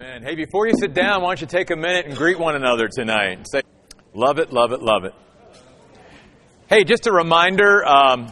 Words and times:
And 0.00 0.22
hey, 0.22 0.36
before 0.36 0.68
you 0.68 0.74
sit 0.78 0.94
down, 0.94 1.22
why 1.22 1.30
don't 1.30 1.40
you 1.40 1.48
take 1.48 1.72
a 1.72 1.76
minute 1.76 2.06
and 2.06 2.16
greet 2.16 2.38
one 2.38 2.54
another 2.54 2.86
tonight? 2.86 3.44
Say, 3.50 3.62
love 4.14 4.38
it, 4.38 4.52
love 4.52 4.70
it, 4.70 4.80
love 4.80 5.02
it. 5.02 5.12
Hey, 6.68 6.84
just 6.84 7.08
a 7.08 7.12
reminder 7.12 7.84
um, 7.84 8.30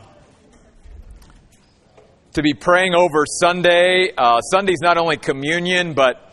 to 2.35 2.43
be 2.43 2.55
praying 2.55 2.95
over 2.95 3.27
Sunday. 3.27 4.13
Uh, 4.17 4.41
Sunday's 4.43 4.79
not 4.81 4.97
only 4.97 5.17
communion, 5.17 5.93
but 5.95 6.33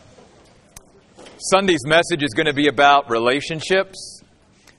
Sunday's 1.38 1.84
message 1.84 2.22
is 2.22 2.30
going 2.30 2.46
to 2.46 2.54
be 2.54 2.68
about 2.68 3.10
relationships. 3.10 4.22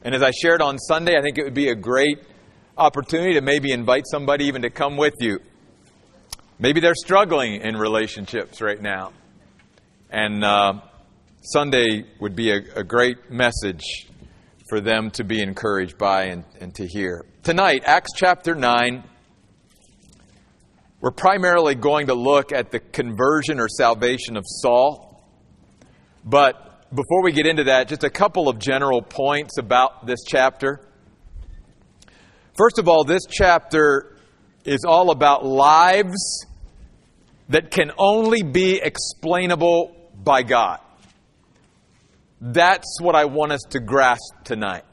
And 0.04 0.16
as 0.16 0.24
I 0.24 0.32
shared 0.32 0.62
on 0.62 0.80
Sunday, 0.80 1.18
I 1.18 1.22
think 1.22 1.38
it 1.38 1.44
would 1.44 1.54
be 1.54 1.68
a 1.68 1.76
great 1.76 2.20
opportunity 2.78 3.34
to 3.34 3.42
maybe 3.42 3.74
invite 3.74 4.04
somebody 4.10 4.46
even 4.46 4.62
to 4.62 4.70
come 4.70 4.96
with 4.96 5.16
you. 5.20 5.40
Maybe 6.60 6.80
they're 6.80 6.96
struggling 6.96 7.60
in 7.60 7.76
relationships 7.76 8.62
right 8.62 8.82
now. 8.82 9.12
And 10.10 10.44
uh, 10.44 10.82
Sunday 11.42 12.06
would 12.20 12.36
be 12.36 12.52
a, 12.52 12.60
a, 12.76 12.84
great 12.84 13.32
message 13.32 14.08
for 14.70 14.80
them 14.80 15.10
to 15.12 15.24
be 15.24 15.42
encouraged 15.42 15.98
by 15.98 16.26
and, 16.26 16.46
and 16.60 16.74
to 16.76 16.88
hear. 16.88 17.26
Tonight, 17.44 17.84
Acts 17.86 18.12
chapter 18.16 18.56
9, 18.56 19.04
we're 21.02 21.12
primarily 21.12 21.76
going 21.76 22.08
to 22.08 22.14
look 22.14 22.52
at 22.52 22.72
the 22.72 22.80
conversion 22.80 23.60
or 23.60 23.68
salvation 23.68 24.38
of 24.38 24.44
Saul. 24.46 25.24
But 26.24 26.90
before 26.90 27.24
we 27.24 27.32
get 27.32 27.48
into 27.48 27.66
that, 27.66 27.88
just 27.88 28.04
a 28.04 28.10
couple 28.10 28.48
of 28.48 28.60
general 28.60 29.02
points 29.02 29.58
about 29.58 30.06
this 30.06 30.20
chapter. 30.28 30.88
First 32.58 32.80
of 32.80 32.88
all, 32.88 33.04
this 33.04 33.24
chapter 33.30 34.18
is 34.64 34.86
all 34.88 35.12
about 35.12 35.46
lives 35.46 36.46
that 37.50 37.72
can 37.72 37.92
only 37.98 38.44
be 38.44 38.80
explainable 38.82 39.96
by 40.24 40.44
God. 40.44 40.80
That's 42.42 43.00
what 43.02 43.16
I 43.16 43.26
want 43.26 43.52
us 43.52 43.62
to 43.72 43.80
grasp 43.80 44.44
tonight. 44.44 44.84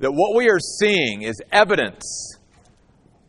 That 0.00 0.12
what 0.12 0.36
we 0.36 0.48
are 0.48 0.60
seeing 0.60 1.22
is 1.22 1.40
evidence 1.50 2.38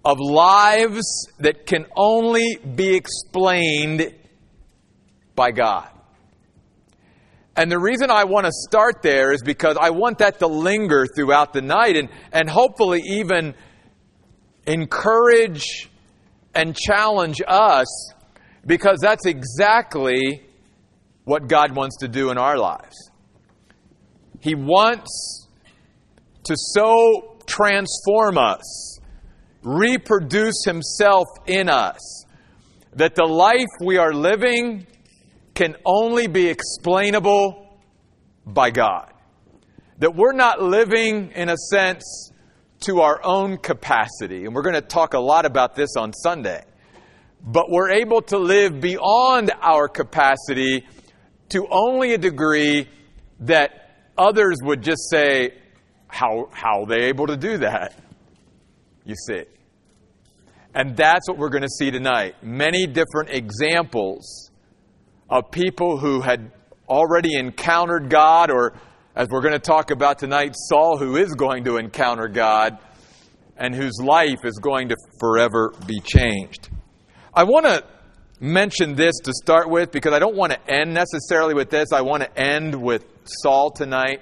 of 0.05 0.19
lives 0.19 1.27
that 1.39 1.65
can 1.65 1.85
only 1.95 2.57
be 2.57 2.95
explained 2.95 4.13
by 5.35 5.51
God. 5.51 5.89
And 7.55 7.69
the 7.69 7.79
reason 7.79 8.09
I 8.09 8.23
want 8.23 8.45
to 8.45 8.51
start 8.53 9.01
there 9.01 9.33
is 9.33 9.41
because 9.43 9.75
I 9.79 9.89
want 9.89 10.19
that 10.19 10.39
to 10.39 10.47
linger 10.47 11.05
throughout 11.13 11.51
the 11.51 11.61
night 11.61 11.97
and, 11.97 12.09
and 12.31 12.49
hopefully 12.49 13.01
even 13.05 13.53
encourage 14.65 15.89
and 16.55 16.75
challenge 16.75 17.41
us 17.45 18.13
because 18.65 18.99
that's 19.01 19.25
exactly 19.25 20.43
what 21.23 21.47
God 21.47 21.75
wants 21.75 21.97
to 21.97 22.07
do 22.07 22.31
in 22.31 22.37
our 22.37 22.57
lives. 22.57 22.95
He 24.41 24.55
wants 24.55 25.47
to 26.45 26.55
so 26.55 27.37
transform 27.45 28.37
us, 28.37 28.99
reproduce 29.63 30.63
Himself 30.65 31.27
in 31.45 31.69
us, 31.69 32.25
that 32.93 33.15
the 33.15 33.25
life 33.25 33.67
we 33.81 33.97
are 33.97 34.13
living 34.13 34.87
can 35.53 35.75
only 35.85 36.27
be 36.27 36.47
explainable 36.47 37.77
by 38.45 38.71
God. 38.71 39.11
That 39.99 40.15
we're 40.15 40.33
not 40.33 40.61
living, 40.61 41.31
in 41.35 41.49
a 41.49 41.57
sense, 41.57 42.31
to 42.85 43.01
our 43.01 43.19
own 43.23 43.57
capacity. 43.57 44.45
And 44.45 44.55
we're 44.55 44.61
going 44.61 44.75
to 44.75 44.81
talk 44.81 45.13
a 45.13 45.19
lot 45.19 45.45
about 45.45 45.75
this 45.75 45.97
on 45.97 46.13
Sunday. 46.13 46.63
But 47.41 47.69
we're 47.69 47.91
able 47.91 48.21
to 48.23 48.37
live 48.37 48.81
beyond 48.81 49.51
our 49.61 49.87
capacity 49.87 50.85
to 51.49 51.67
only 51.69 52.13
a 52.13 52.17
degree 52.17 52.87
that 53.41 53.95
others 54.17 54.57
would 54.61 54.83
just 54.83 55.09
say, 55.09 55.53
how, 56.07 56.49
how 56.51 56.83
are 56.83 56.85
they 56.85 57.05
able 57.05 57.27
to 57.27 57.37
do 57.37 57.59
that? 57.59 57.93
You 59.05 59.15
see. 59.27 59.43
And 60.73 60.95
that's 60.95 61.27
what 61.27 61.37
we're 61.37 61.49
going 61.49 61.63
to 61.63 61.69
see 61.69 61.89
tonight. 61.89 62.35
Many 62.43 62.85
different 62.85 63.29
examples 63.31 64.51
of 65.29 65.51
people 65.51 65.97
who 65.97 66.21
had 66.21 66.51
already 66.87 67.35
encountered 67.35 68.09
God, 68.09 68.51
or 68.51 68.73
as 69.15 69.27
we're 69.29 69.41
going 69.41 69.53
to 69.53 69.59
talk 69.59 69.91
about 69.91 70.19
tonight, 70.19 70.53
Saul, 70.55 70.97
who 70.97 71.15
is 71.15 71.33
going 71.33 71.63
to 71.65 71.77
encounter 71.77 72.27
God 72.27 72.77
and 73.57 73.75
whose 73.75 73.99
life 74.01 74.39
is 74.43 74.59
going 74.61 74.89
to 74.89 74.95
forever 75.19 75.73
be 75.85 75.99
changed. 75.99 76.69
I 77.39 77.43
want 77.43 77.65
to 77.67 77.85
mention 78.41 78.95
this 78.95 79.15
to 79.23 79.31
start 79.31 79.69
with 79.69 79.93
because 79.93 80.11
I 80.11 80.19
don't 80.19 80.35
want 80.35 80.51
to 80.51 80.59
end 80.69 80.93
necessarily 80.93 81.53
with 81.53 81.69
this. 81.69 81.93
I 81.93 82.01
want 82.01 82.21
to 82.21 82.37
end 82.37 82.75
with 82.75 83.05
Saul 83.23 83.71
tonight. 83.71 84.19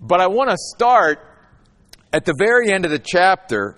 But 0.00 0.20
I 0.20 0.26
want 0.26 0.50
to 0.50 0.56
start 0.58 1.20
at 2.12 2.24
the 2.24 2.34
very 2.36 2.72
end 2.72 2.84
of 2.84 2.90
the 2.90 2.98
chapter, 2.98 3.76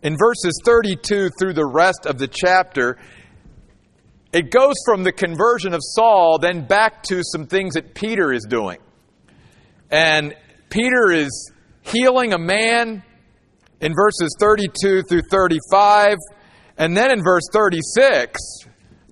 in 0.00 0.16
verses 0.16 0.60
32 0.64 1.30
through 1.30 1.54
the 1.54 1.66
rest 1.66 2.06
of 2.06 2.18
the 2.18 2.28
chapter. 2.28 3.00
It 4.32 4.52
goes 4.52 4.76
from 4.84 5.02
the 5.02 5.10
conversion 5.10 5.74
of 5.74 5.80
Saul 5.82 6.38
then 6.38 6.64
back 6.64 7.02
to 7.08 7.20
some 7.24 7.48
things 7.48 7.74
that 7.74 7.96
Peter 7.96 8.32
is 8.32 8.46
doing. 8.48 8.78
And 9.90 10.36
Peter 10.70 11.10
is 11.10 11.50
healing 11.80 12.32
a 12.32 12.38
man 12.38 13.02
in 13.80 13.92
verses 13.92 14.36
32 14.38 15.02
through 15.02 15.22
35. 15.22 16.18
And 16.82 16.96
then 16.96 17.12
in 17.12 17.22
verse 17.22 17.44
36, 17.52 18.40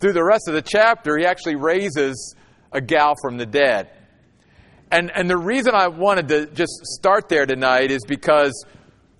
through 0.00 0.12
the 0.12 0.24
rest 0.24 0.48
of 0.48 0.54
the 0.54 0.62
chapter, 0.62 1.16
he 1.16 1.24
actually 1.24 1.54
raises 1.54 2.34
a 2.72 2.80
gal 2.80 3.14
from 3.22 3.38
the 3.38 3.46
dead. 3.46 3.90
And, 4.90 5.12
and 5.14 5.30
the 5.30 5.38
reason 5.38 5.72
I 5.72 5.86
wanted 5.86 6.26
to 6.30 6.46
just 6.46 6.72
start 6.82 7.28
there 7.28 7.46
tonight 7.46 7.92
is 7.92 8.00
because 8.08 8.64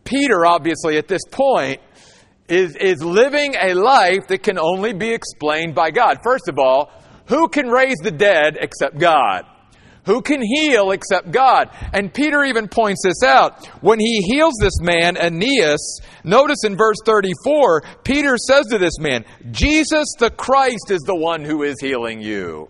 Peter, 0.03 0.45
obviously, 0.45 0.97
at 0.97 1.07
this 1.07 1.23
point, 1.31 1.81
is, 2.49 2.75
is 2.75 3.05
living 3.05 3.55
a 3.55 3.75
life 3.75 4.27
that 4.27 4.43
can 4.43 4.59
only 4.59 4.95
be 4.95 5.13
explained 5.13 5.77
by 5.77 5.93
God. 5.93 6.19
First 6.25 6.49
of 6.49 6.59
all, 6.59 6.91
who 7.27 7.47
can 7.47 7.69
raise 7.69 7.99
the 8.03 8.11
dead 8.11 8.59
except 8.61 8.99
God? 8.99 9.45
Who 10.11 10.23
can 10.23 10.43
heal 10.43 10.91
except 10.91 11.31
God? 11.31 11.71
And 11.93 12.13
Peter 12.13 12.43
even 12.43 12.67
points 12.67 13.03
this 13.05 13.23
out. 13.23 13.65
When 13.81 14.01
he 14.01 14.23
heals 14.23 14.55
this 14.61 14.81
man, 14.81 15.17
Aeneas, 15.17 16.01
notice 16.25 16.65
in 16.65 16.77
verse 16.77 16.97
34, 17.07 17.83
Peter 18.03 18.37
says 18.37 18.67
to 18.71 18.79
this 18.79 18.99
man, 18.99 19.25
Jesus 19.53 20.09
the 20.19 20.31
Christ 20.31 20.91
is 20.91 21.03
the 21.03 21.15
one 21.15 21.45
who 21.45 21.63
is 21.63 21.77
healing 21.81 22.21
you. 22.21 22.69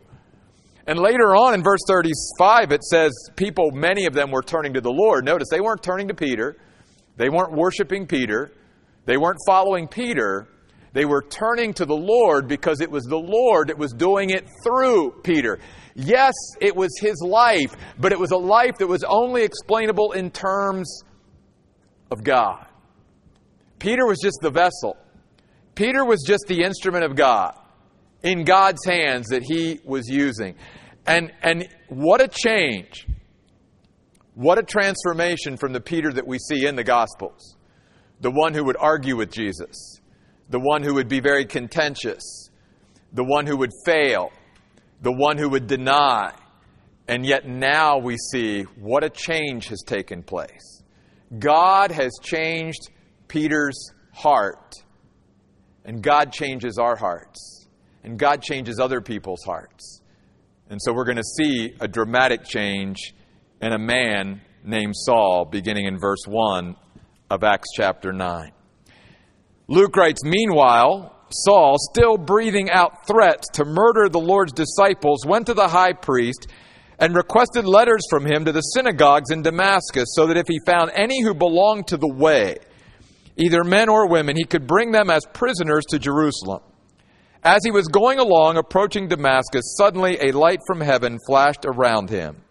And 0.87 0.99
later 0.99 1.35
on 1.35 1.55
in 1.55 1.63
verse 1.63 1.81
35, 1.89 2.73
it 2.73 2.85
says, 2.85 3.11
people, 3.37 3.71
many 3.71 4.05
of 4.05 4.13
them 4.13 4.31
were 4.31 4.43
turning 4.43 4.75
to 4.75 4.83
the 4.83 4.93
Lord. 4.93 5.25
Notice 5.25 5.49
they 5.51 5.63
weren't 5.63 5.83
turning 5.83 6.09
to 6.09 6.15
Peter, 6.15 6.59
they 7.17 7.31
weren't 7.31 7.53
worshiping 7.53 8.07
Peter, 8.07 8.53
they 9.07 9.17
weren't 9.17 9.39
following 9.47 9.89
Peter. 9.89 10.47
They 10.93 11.05
were 11.05 11.23
turning 11.23 11.73
to 11.75 11.87
the 11.87 11.97
Lord 11.97 12.49
because 12.49 12.81
it 12.81 12.91
was 12.91 13.05
the 13.05 13.17
Lord 13.17 13.69
that 13.69 13.79
was 13.79 13.93
doing 13.93 14.31
it 14.31 14.45
through 14.65 15.21
Peter. 15.23 15.61
Yes, 15.95 16.35
it 16.61 16.75
was 16.75 16.91
his 17.01 17.21
life, 17.21 17.75
but 17.99 18.13
it 18.13 18.19
was 18.19 18.31
a 18.31 18.37
life 18.37 18.79
that 18.79 18.87
was 18.87 19.05
only 19.05 19.43
explainable 19.43 20.13
in 20.13 20.31
terms 20.31 21.03
of 22.11 22.23
God. 22.23 22.67
Peter 23.79 24.07
was 24.07 24.19
just 24.23 24.39
the 24.43 24.51
vessel. 24.51 24.97
Peter 25.75 26.05
was 26.05 26.23
just 26.27 26.45
the 26.47 26.63
instrument 26.63 27.05
of 27.05 27.17
God 27.17 27.55
in 28.23 28.45
God's 28.45 28.85
hands 28.85 29.29
that 29.29 29.43
he 29.43 29.81
was 29.85 30.09
using. 30.09 30.55
And, 31.07 31.33
and 31.43 31.69
what 31.89 32.21
a 32.21 32.29
change. 32.29 33.07
What 34.35 34.59
a 34.59 34.63
transformation 34.63 35.57
from 35.57 35.73
the 35.73 35.81
Peter 35.81 36.13
that 36.13 36.27
we 36.27 36.39
see 36.39 36.67
in 36.67 36.77
the 36.77 36.85
Gospels. 36.85 37.57
The 38.21 38.31
one 38.31 38.55
who 38.55 38.65
would 38.65 38.77
argue 38.79 39.17
with 39.17 39.31
Jesus, 39.31 40.01
the 40.51 40.61
one 40.61 40.83
who 40.83 40.95
would 40.95 41.09
be 41.09 41.21
very 41.21 41.47
contentious, 41.47 42.51
the 43.13 43.25
one 43.25 43.47
who 43.47 43.57
would 43.57 43.71
fail, 43.85 44.31
the 45.01 45.13
one 45.13 45.39
who 45.39 45.49
would 45.51 45.67
deny. 45.67 46.33
And 47.09 47.27
yet 47.27 47.47
now 47.47 47.99
we 47.99 48.17
see 48.17 48.63
what 48.79 49.03
a 49.03 49.11
change 49.11 49.69
has 49.69 49.83
taken 49.85 50.23
place. 50.23 50.83
God 51.39 51.91
has 51.91 52.13
changed 52.23 52.91
Peter's 53.29 53.93
heart, 54.13 54.75
and 55.85 56.03
God 56.03 56.33
changes 56.33 56.79
our 56.79 56.97
hearts, 56.97 57.69
and 58.03 58.19
God 58.19 58.43
changes 58.43 58.79
other 58.81 59.01
people's 59.01 59.43
hearts. 59.45 60.01
And 60.69 60.81
so 60.81 60.93
we're 60.93 61.05
going 61.05 61.17
to 61.17 61.23
see 61.23 61.75
a 61.81 61.89
dramatic 61.89 62.45
change 62.45 63.15
in 63.61 63.73
a 63.73 63.79
man 63.79 64.41
named 64.65 64.95
Saul, 64.97 65.45
beginning 65.45 65.87
in 65.87 65.99
verse 65.99 66.25
1 66.27 66.77
of 67.31 67.45
Acts 67.45 67.69
chapter 67.77 68.13
9. 68.13 68.53
Luke 69.69 69.97
writes, 69.97 70.25
Meanwhile, 70.25 71.17
Saul, 71.33 71.77
still 71.79 72.17
breathing 72.17 72.71
out 72.71 73.07
threats 73.07 73.49
to 73.55 73.65
murder 73.65 74.09
the 74.09 74.21
Lord's 74.21 74.53
disciples, 74.53 75.25
went 75.27 75.47
to 75.47 75.55
the 75.55 75.69
high 75.69 75.93
priest 75.93 76.49
and 76.99 77.15
requested 77.15 77.65
letters 77.65 78.03
from 78.11 78.27
him 78.27 78.45
to 78.45 78.53
the 78.53 78.61
synagogues 78.61 79.31
in 79.31 79.43
Damascus, 79.43 80.09
so 80.15 80.27
that 80.27 80.37
if 80.37 80.47
he 80.49 80.59
found 80.67 80.91
any 80.95 81.23
who 81.23 81.33
belonged 81.33 81.87
to 81.89 81.97
the 81.97 82.13
way, 82.13 82.57
either 83.37 83.65
men 83.65 83.89
or 83.89 84.09
women, 84.09 84.37
he 84.37 84.45
could 84.45 84.67
bring 84.67 84.93
them 84.93 85.09
as 85.09 85.25
prisoners 85.33 85.85
to 85.91 85.99
Jerusalem. 85.99 86.63
As 87.43 87.61
he 87.65 87.71
was 87.71 87.89
going 87.89 88.19
along, 88.19 88.59
approaching 88.59 89.09
Damascus, 89.09 89.75
suddenly 89.79 90.19
a 90.21 90.33
light 90.33 90.59
from 90.67 90.81
heaven 90.81 91.19
flashed 91.27 91.65
around 91.65 92.11
him. 92.11 92.43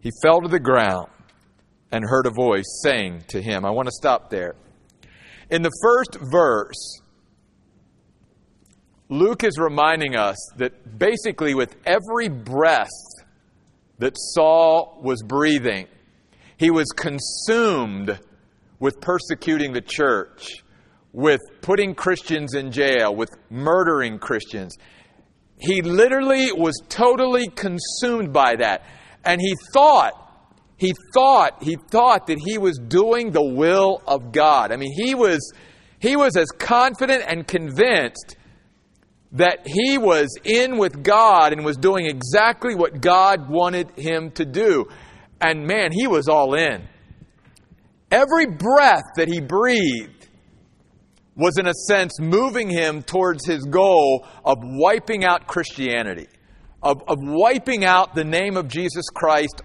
He 0.00 0.10
fell 0.22 0.40
to 0.40 0.48
the 0.48 0.60
ground 0.60 1.08
and 1.92 2.04
heard 2.04 2.26
a 2.26 2.30
voice 2.30 2.80
saying 2.82 3.24
to 3.28 3.42
him, 3.42 3.66
I 3.66 3.70
want 3.70 3.86
to 3.86 3.92
stop 3.92 4.30
there. 4.30 4.54
In 5.50 5.60
the 5.60 5.70
first 5.82 6.16
verse, 6.32 7.00
Luke 9.08 9.44
is 9.44 9.58
reminding 9.58 10.16
us 10.16 10.36
that 10.56 10.98
basically, 10.98 11.54
with 11.54 11.76
every 11.84 12.28
breath 12.28 12.88
that 13.98 14.16
Saul 14.16 14.98
was 15.02 15.22
breathing, 15.22 15.86
he 16.56 16.70
was 16.70 16.86
consumed 16.96 18.18
with 18.78 19.00
persecuting 19.00 19.72
the 19.72 19.82
church, 19.82 20.64
with 21.12 21.40
putting 21.60 21.94
Christians 21.94 22.54
in 22.54 22.72
jail, 22.72 23.14
with 23.14 23.30
murdering 23.50 24.18
Christians. 24.18 24.76
He 25.58 25.82
literally 25.82 26.52
was 26.52 26.80
totally 26.88 27.48
consumed 27.48 28.32
by 28.32 28.56
that. 28.56 28.84
And 29.24 29.40
he 29.40 29.54
thought, 29.72 30.12
he 30.76 30.94
thought, 31.12 31.62
he 31.62 31.76
thought 31.76 32.26
that 32.26 32.38
he 32.38 32.58
was 32.58 32.78
doing 32.78 33.30
the 33.30 33.44
will 33.44 34.02
of 34.06 34.32
God. 34.32 34.72
I 34.72 34.76
mean, 34.76 34.92
he 34.92 35.14
was, 35.14 35.52
he 35.98 36.16
was 36.16 36.36
as 36.36 36.48
confident 36.50 37.24
and 37.26 37.46
convinced 37.46 38.36
that 39.34 39.66
he 39.66 39.98
was 39.98 40.28
in 40.44 40.78
with 40.78 41.02
God 41.02 41.52
and 41.52 41.64
was 41.64 41.76
doing 41.76 42.06
exactly 42.06 42.74
what 42.74 43.00
God 43.00 43.50
wanted 43.50 43.90
him 43.98 44.30
to 44.32 44.44
do. 44.44 44.86
And 45.40 45.66
man, 45.66 45.90
he 45.92 46.06
was 46.06 46.28
all 46.28 46.54
in. 46.54 46.88
Every 48.10 48.46
breath 48.46 49.02
that 49.16 49.26
he 49.26 49.40
breathed 49.40 50.28
was, 51.36 51.58
in 51.58 51.66
a 51.66 51.74
sense, 51.88 52.20
moving 52.20 52.70
him 52.70 53.02
towards 53.02 53.44
his 53.44 53.64
goal 53.64 54.24
of 54.44 54.58
wiping 54.62 55.24
out 55.24 55.48
Christianity, 55.48 56.28
of, 56.80 57.02
of 57.08 57.18
wiping 57.20 57.84
out 57.84 58.14
the 58.14 58.24
name 58.24 58.56
of 58.56 58.68
Jesus 58.68 59.06
Christ 59.12 59.62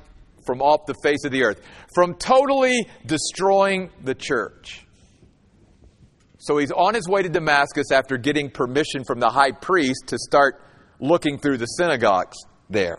from 0.47 0.63
off 0.63 0.87
the 0.87 0.95
face 1.03 1.23
of 1.25 1.31
the 1.31 1.43
earth, 1.43 1.61
from 1.93 2.15
totally 2.15 2.87
destroying 3.05 3.91
the 4.03 4.15
church. 4.15 4.87
So 6.39 6.57
he's 6.57 6.71
on 6.71 6.93
his 6.93 7.07
way 7.07 7.21
to 7.21 7.29
Damascus 7.29 7.91
after 7.91 8.17
getting 8.17 8.49
permission 8.49 9.03
from 9.03 9.19
the 9.19 9.29
high 9.29 9.51
priest 9.51 10.07
to 10.07 10.17
start 10.17 10.63
looking 10.99 11.37
through 11.37 11.57
the 11.57 11.65
synagogues 11.65 12.37
there. 12.69 12.97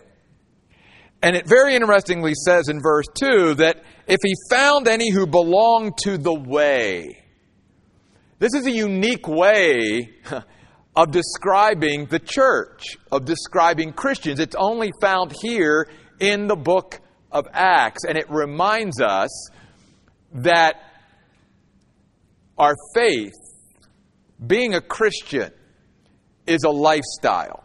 And 1.23 1.35
it 1.35 1.47
very 1.47 1.75
interestingly 1.75 2.33
says 2.35 2.67
in 2.69 2.79
verse 2.81 3.05
2 3.15 3.55
that 3.55 3.83
if 4.07 4.19
he 4.23 4.33
found 4.49 4.87
any 4.87 5.11
who 5.11 5.25
belonged 5.25 5.97
to 6.03 6.19
the 6.19 6.33
way, 6.33 7.23
this 8.37 8.53
is 8.53 8.67
a 8.67 8.71
unique 8.71 9.27
way 9.27 10.11
of 10.95 11.11
describing 11.11 12.05
the 12.07 12.19
church, 12.19 12.97
of 13.11 13.25
describing 13.25 13.93
Christians. 13.93 14.39
It's 14.39 14.55
only 14.55 14.91
found 15.01 15.33
here 15.41 15.87
in 16.19 16.47
the 16.47 16.55
book 16.55 16.99
of 17.31 17.47
Acts, 17.53 18.03
and 18.03 18.17
it 18.17 18.29
reminds 18.29 19.01
us 19.01 19.49
that 20.33 20.75
our 22.57 22.75
faith, 22.93 23.33
being 24.45 24.75
a 24.75 24.81
Christian, 24.81 25.51
is 26.45 26.63
a 26.63 26.69
lifestyle. 26.69 27.63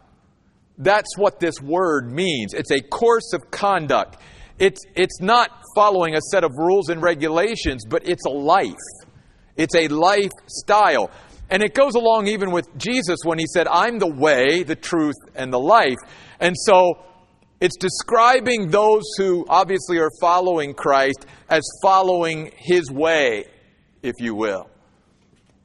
That's 0.77 1.17
what 1.17 1.39
this 1.39 1.61
word 1.61 2.11
means. 2.11 2.53
It's 2.53 2.71
a 2.71 2.81
course 2.81 3.33
of 3.33 3.49
conduct. 3.49 4.17
It's, 4.59 4.81
it's 4.95 5.21
not 5.21 5.49
following 5.75 6.15
a 6.15 6.21
set 6.31 6.43
of 6.43 6.51
rules 6.57 6.89
and 6.89 7.01
regulations, 7.01 7.83
but 7.87 8.07
it's 8.07 8.25
a 8.25 8.29
life. 8.29 8.75
It's 9.55 9.75
a 9.75 9.87
lifestyle. 9.87 11.09
And 11.49 11.63
it 11.63 11.73
goes 11.73 11.95
along 11.95 12.27
even 12.27 12.51
with 12.51 12.67
Jesus 12.77 13.19
when 13.23 13.39
he 13.39 13.45
said, 13.47 13.67
I'm 13.67 13.99
the 13.99 14.07
way, 14.07 14.63
the 14.63 14.75
truth, 14.75 15.15
and 15.35 15.51
the 15.51 15.59
life. 15.59 15.97
And 16.39 16.55
so 16.57 17.03
it's 17.59 17.77
describing 17.77 18.69
those 18.69 19.03
who 19.17 19.45
obviously 19.49 19.97
are 19.97 20.11
following 20.21 20.73
Christ 20.73 21.25
as 21.49 21.63
following 21.81 22.51
his 22.55 22.91
way, 22.91 23.45
if 24.03 24.13
you 24.19 24.35
will. 24.35 24.69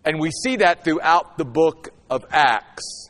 And 0.05 0.21
we 0.21 0.31
see 0.31 0.57
that 0.57 0.85
throughout 0.85 1.39
the 1.39 1.45
book 1.45 1.91
of 2.11 2.25
Acts. 2.31 3.09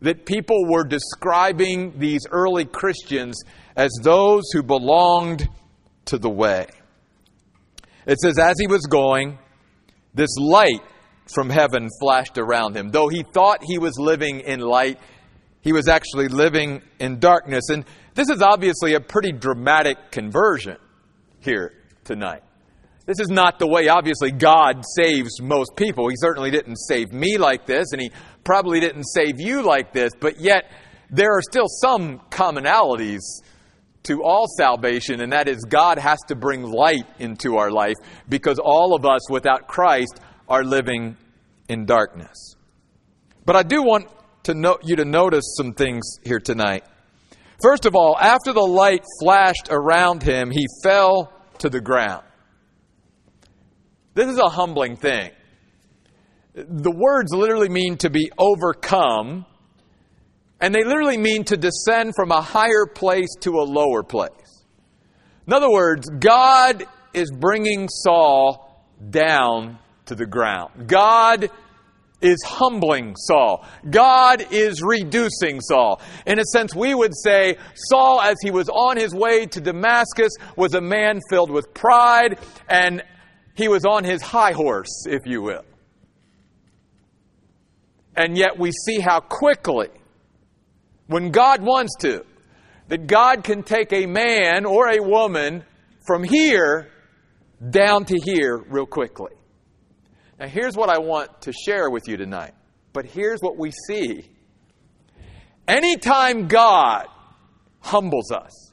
That 0.00 0.26
people 0.26 0.66
were 0.68 0.84
describing 0.84 1.98
these 1.98 2.20
early 2.30 2.64
Christians 2.64 3.42
as 3.76 3.90
those 4.02 4.44
who 4.52 4.62
belonged 4.62 5.48
to 6.06 6.18
the 6.18 6.30
way. 6.30 6.66
It 8.06 8.18
says, 8.20 8.38
as 8.38 8.54
he 8.58 8.66
was 8.66 8.82
going, 8.82 9.38
this 10.14 10.34
light 10.38 10.80
from 11.34 11.50
heaven 11.50 11.88
flashed 12.00 12.38
around 12.38 12.76
him. 12.76 12.90
Though 12.90 13.08
he 13.08 13.22
thought 13.22 13.62
he 13.62 13.78
was 13.78 13.98
living 13.98 14.40
in 14.40 14.60
light, 14.60 14.98
he 15.60 15.72
was 15.72 15.88
actually 15.88 16.28
living 16.28 16.82
in 16.98 17.18
darkness. 17.18 17.68
And 17.68 17.84
this 18.14 18.30
is 18.30 18.40
obviously 18.40 18.94
a 18.94 19.00
pretty 19.00 19.32
dramatic 19.32 20.10
conversion 20.10 20.76
here 21.40 21.72
tonight. 22.04 22.42
This 23.08 23.20
is 23.20 23.30
not 23.30 23.58
the 23.58 23.66
way, 23.66 23.88
obviously, 23.88 24.30
God 24.30 24.84
saves 24.94 25.40
most 25.40 25.74
people. 25.76 26.10
He 26.10 26.16
certainly 26.18 26.50
didn't 26.50 26.76
save 26.76 27.10
me 27.10 27.38
like 27.38 27.64
this, 27.64 27.92
and 27.92 28.02
He 28.02 28.12
probably 28.44 28.80
didn't 28.80 29.04
save 29.04 29.40
you 29.40 29.62
like 29.62 29.94
this, 29.94 30.12
but 30.20 30.38
yet 30.38 30.70
there 31.08 31.34
are 31.34 31.40
still 31.40 31.68
some 31.68 32.20
commonalities 32.28 33.22
to 34.02 34.22
all 34.22 34.46
salvation, 34.58 35.22
and 35.22 35.32
that 35.32 35.48
is 35.48 35.64
God 35.64 35.96
has 35.96 36.18
to 36.28 36.36
bring 36.36 36.62
light 36.64 37.06
into 37.18 37.56
our 37.56 37.70
life 37.70 37.96
because 38.28 38.58
all 38.62 38.94
of 38.94 39.06
us 39.06 39.30
without 39.30 39.68
Christ 39.68 40.20
are 40.46 40.62
living 40.62 41.16
in 41.70 41.86
darkness. 41.86 42.56
But 43.46 43.56
I 43.56 43.62
do 43.62 43.82
want 43.82 44.08
to 44.42 44.52
note, 44.52 44.82
you 44.84 44.96
to 44.96 45.06
notice 45.06 45.54
some 45.56 45.72
things 45.72 46.18
here 46.24 46.40
tonight. 46.40 46.84
First 47.62 47.86
of 47.86 47.96
all, 47.96 48.18
after 48.18 48.52
the 48.52 48.60
light 48.60 49.02
flashed 49.22 49.68
around 49.70 50.22
him, 50.22 50.50
he 50.50 50.66
fell 50.82 51.32
to 51.60 51.70
the 51.70 51.80
ground. 51.80 52.24
This 54.18 54.30
is 54.30 54.38
a 54.38 54.48
humbling 54.48 54.96
thing. 54.96 55.30
The 56.52 56.90
words 56.90 57.32
literally 57.32 57.68
mean 57.68 57.98
to 57.98 58.10
be 58.10 58.32
overcome, 58.36 59.46
and 60.60 60.74
they 60.74 60.82
literally 60.82 61.16
mean 61.16 61.44
to 61.44 61.56
descend 61.56 62.14
from 62.16 62.32
a 62.32 62.40
higher 62.40 62.84
place 62.84 63.28
to 63.42 63.60
a 63.60 63.62
lower 63.62 64.02
place. 64.02 64.64
In 65.46 65.52
other 65.52 65.70
words, 65.70 66.10
God 66.18 66.84
is 67.14 67.30
bringing 67.30 67.88
Saul 67.88 68.84
down 69.08 69.78
to 70.06 70.16
the 70.16 70.26
ground. 70.26 70.88
God 70.88 71.48
is 72.20 72.42
humbling 72.44 73.14
Saul. 73.14 73.64
God 73.88 74.48
is 74.50 74.82
reducing 74.82 75.60
Saul. 75.60 76.00
In 76.26 76.40
a 76.40 76.44
sense, 76.44 76.74
we 76.74 76.92
would 76.92 77.12
say 77.22 77.56
Saul, 77.88 78.20
as 78.20 78.34
he 78.42 78.50
was 78.50 78.68
on 78.68 78.96
his 78.96 79.14
way 79.14 79.46
to 79.46 79.60
Damascus, 79.60 80.32
was 80.56 80.74
a 80.74 80.80
man 80.80 81.20
filled 81.30 81.52
with 81.52 81.72
pride 81.72 82.40
and 82.68 83.04
he 83.58 83.66
was 83.66 83.84
on 83.84 84.04
his 84.04 84.22
high 84.22 84.52
horse, 84.52 85.04
if 85.06 85.26
you 85.26 85.42
will. 85.42 85.64
And 88.16 88.38
yet 88.38 88.56
we 88.56 88.70
see 88.70 89.00
how 89.00 89.18
quickly, 89.18 89.88
when 91.08 91.32
God 91.32 91.60
wants 91.60 91.96
to, 92.00 92.24
that 92.86 93.08
God 93.08 93.42
can 93.42 93.64
take 93.64 93.92
a 93.92 94.06
man 94.06 94.64
or 94.64 94.88
a 94.88 95.02
woman 95.02 95.64
from 96.06 96.22
here 96.22 96.88
down 97.68 98.04
to 98.04 98.16
here 98.24 98.56
real 98.56 98.86
quickly. 98.86 99.32
Now, 100.38 100.46
here's 100.46 100.76
what 100.76 100.88
I 100.88 100.98
want 100.98 101.42
to 101.42 101.52
share 101.52 101.90
with 101.90 102.06
you 102.06 102.16
tonight. 102.16 102.54
But 102.92 103.06
here's 103.06 103.40
what 103.40 103.58
we 103.58 103.72
see. 103.88 104.24
Anytime 105.66 106.46
God 106.46 107.08
humbles 107.80 108.30
us, 108.30 108.72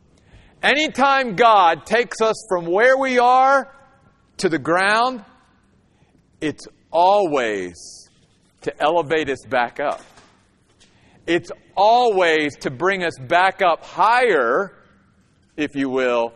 anytime 0.62 1.36
God 1.36 1.88
takes 1.88 2.22
us 2.22 2.36
from 2.48 2.68
where 2.68 2.98
we 2.98 3.18
are 3.18 3.72
to 4.38 4.50
the 4.50 4.60
ground, 4.60 5.24
it's 6.42 6.68
always 6.92 7.76
to 8.62 8.82
elevate 8.82 9.30
us 9.30 9.46
back 9.48 9.80
up. 9.80 10.02
It's 11.28 11.52
always 11.76 12.56
to 12.58 12.72
bring 12.72 13.04
us 13.04 13.18
back 13.20 13.62
up 13.62 13.84
higher, 13.84 14.74
if 15.58 15.76
you 15.76 15.90
will, 15.90 16.34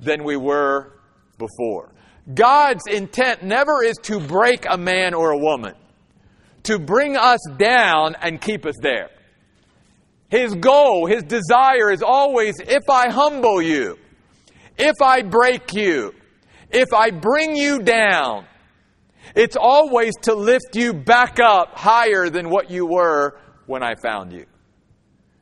than 0.00 0.24
we 0.24 0.36
were 0.36 0.92
before. 1.38 1.92
God's 2.32 2.86
intent 2.86 3.42
never 3.42 3.82
is 3.82 3.96
to 4.02 4.20
break 4.20 4.64
a 4.68 4.76
man 4.76 5.14
or 5.14 5.30
a 5.30 5.38
woman, 5.38 5.74
to 6.64 6.78
bring 6.78 7.16
us 7.16 7.40
down 7.56 8.14
and 8.20 8.40
keep 8.40 8.64
us 8.64 8.76
there. 8.80 9.10
His 10.28 10.54
goal, 10.54 11.06
his 11.06 11.24
desire 11.24 11.90
is 11.90 12.02
always 12.02 12.54
if 12.60 12.88
I 12.88 13.10
humble 13.10 13.60
you, 13.60 13.98
if 14.78 14.94
I 15.02 15.22
break 15.22 15.74
you, 15.74 16.14
if 16.72 16.92
I 16.92 17.10
bring 17.10 17.56
you 17.56 17.80
down, 17.80 18.46
it's 19.34 19.56
always 19.56 20.14
to 20.22 20.34
lift 20.34 20.74
you 20.74 20.92
back 20.92 21.38
up 21.40 21.74
higher 21.74 22.28
than 22.28 22.50
what 22.50 22.70
you 22.70 22.86
were 22.86 23.38
when 23.66 23.82
I 23.82 23.94
found 23.94 24.32
you. 24.32 24.46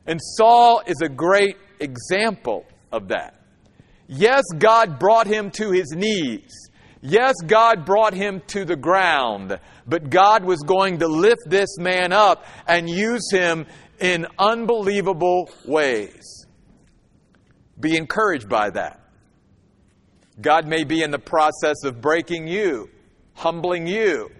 And 0.05 0.19
Saul 0.21 0.81
is 0.85 1.01
a 1.01 1.09
great 1.09 1.57
example 1.79 2.65
of 2.91 3.09
that. 3.09 3.39
Yes, 4.07 4.43
God 4.57 4.99
brought 4.99 5.27
him 5.27 5.51
to 5.51 5.71
his 5.71 5.91
knees 5.91 6.69
Yes, 7.01 7.33
God 7.45 7.83
brought 7.83 8.13
him 8.13 8.43
to 8.47 8.63
the 8.63 8.75
ground, 8.75 9.59
but 9.87 10.11
God 10.11 10.45
was 10.45 10.59
going 10.59 10.99
to 10.99 11.07
lift 11.07 11.41
this 11.47 11.79
man 11.79 12.13
up 12.13 12.45
and 12.67 12.87
use 12.87 13.31
him 13.31 13.65
in 13.99 14.27
unbelievable 14.37 15.49
ways. 15.65 16.45
Be 17.79 17.97
encouraged 17.97 18.47
by 18.47 18.69
that. 18.71 19.00
God 20.41 20.67
may 20.67 20.83
be 20.83 21.03
in 21.03 21.11
the 21.11 21.19
process 21.19 21.83
of 21.83 22.01
breaking 22.01 22.47
you, 22.47 22.89
humbling 23.33 23.87
you. 23.87 24.31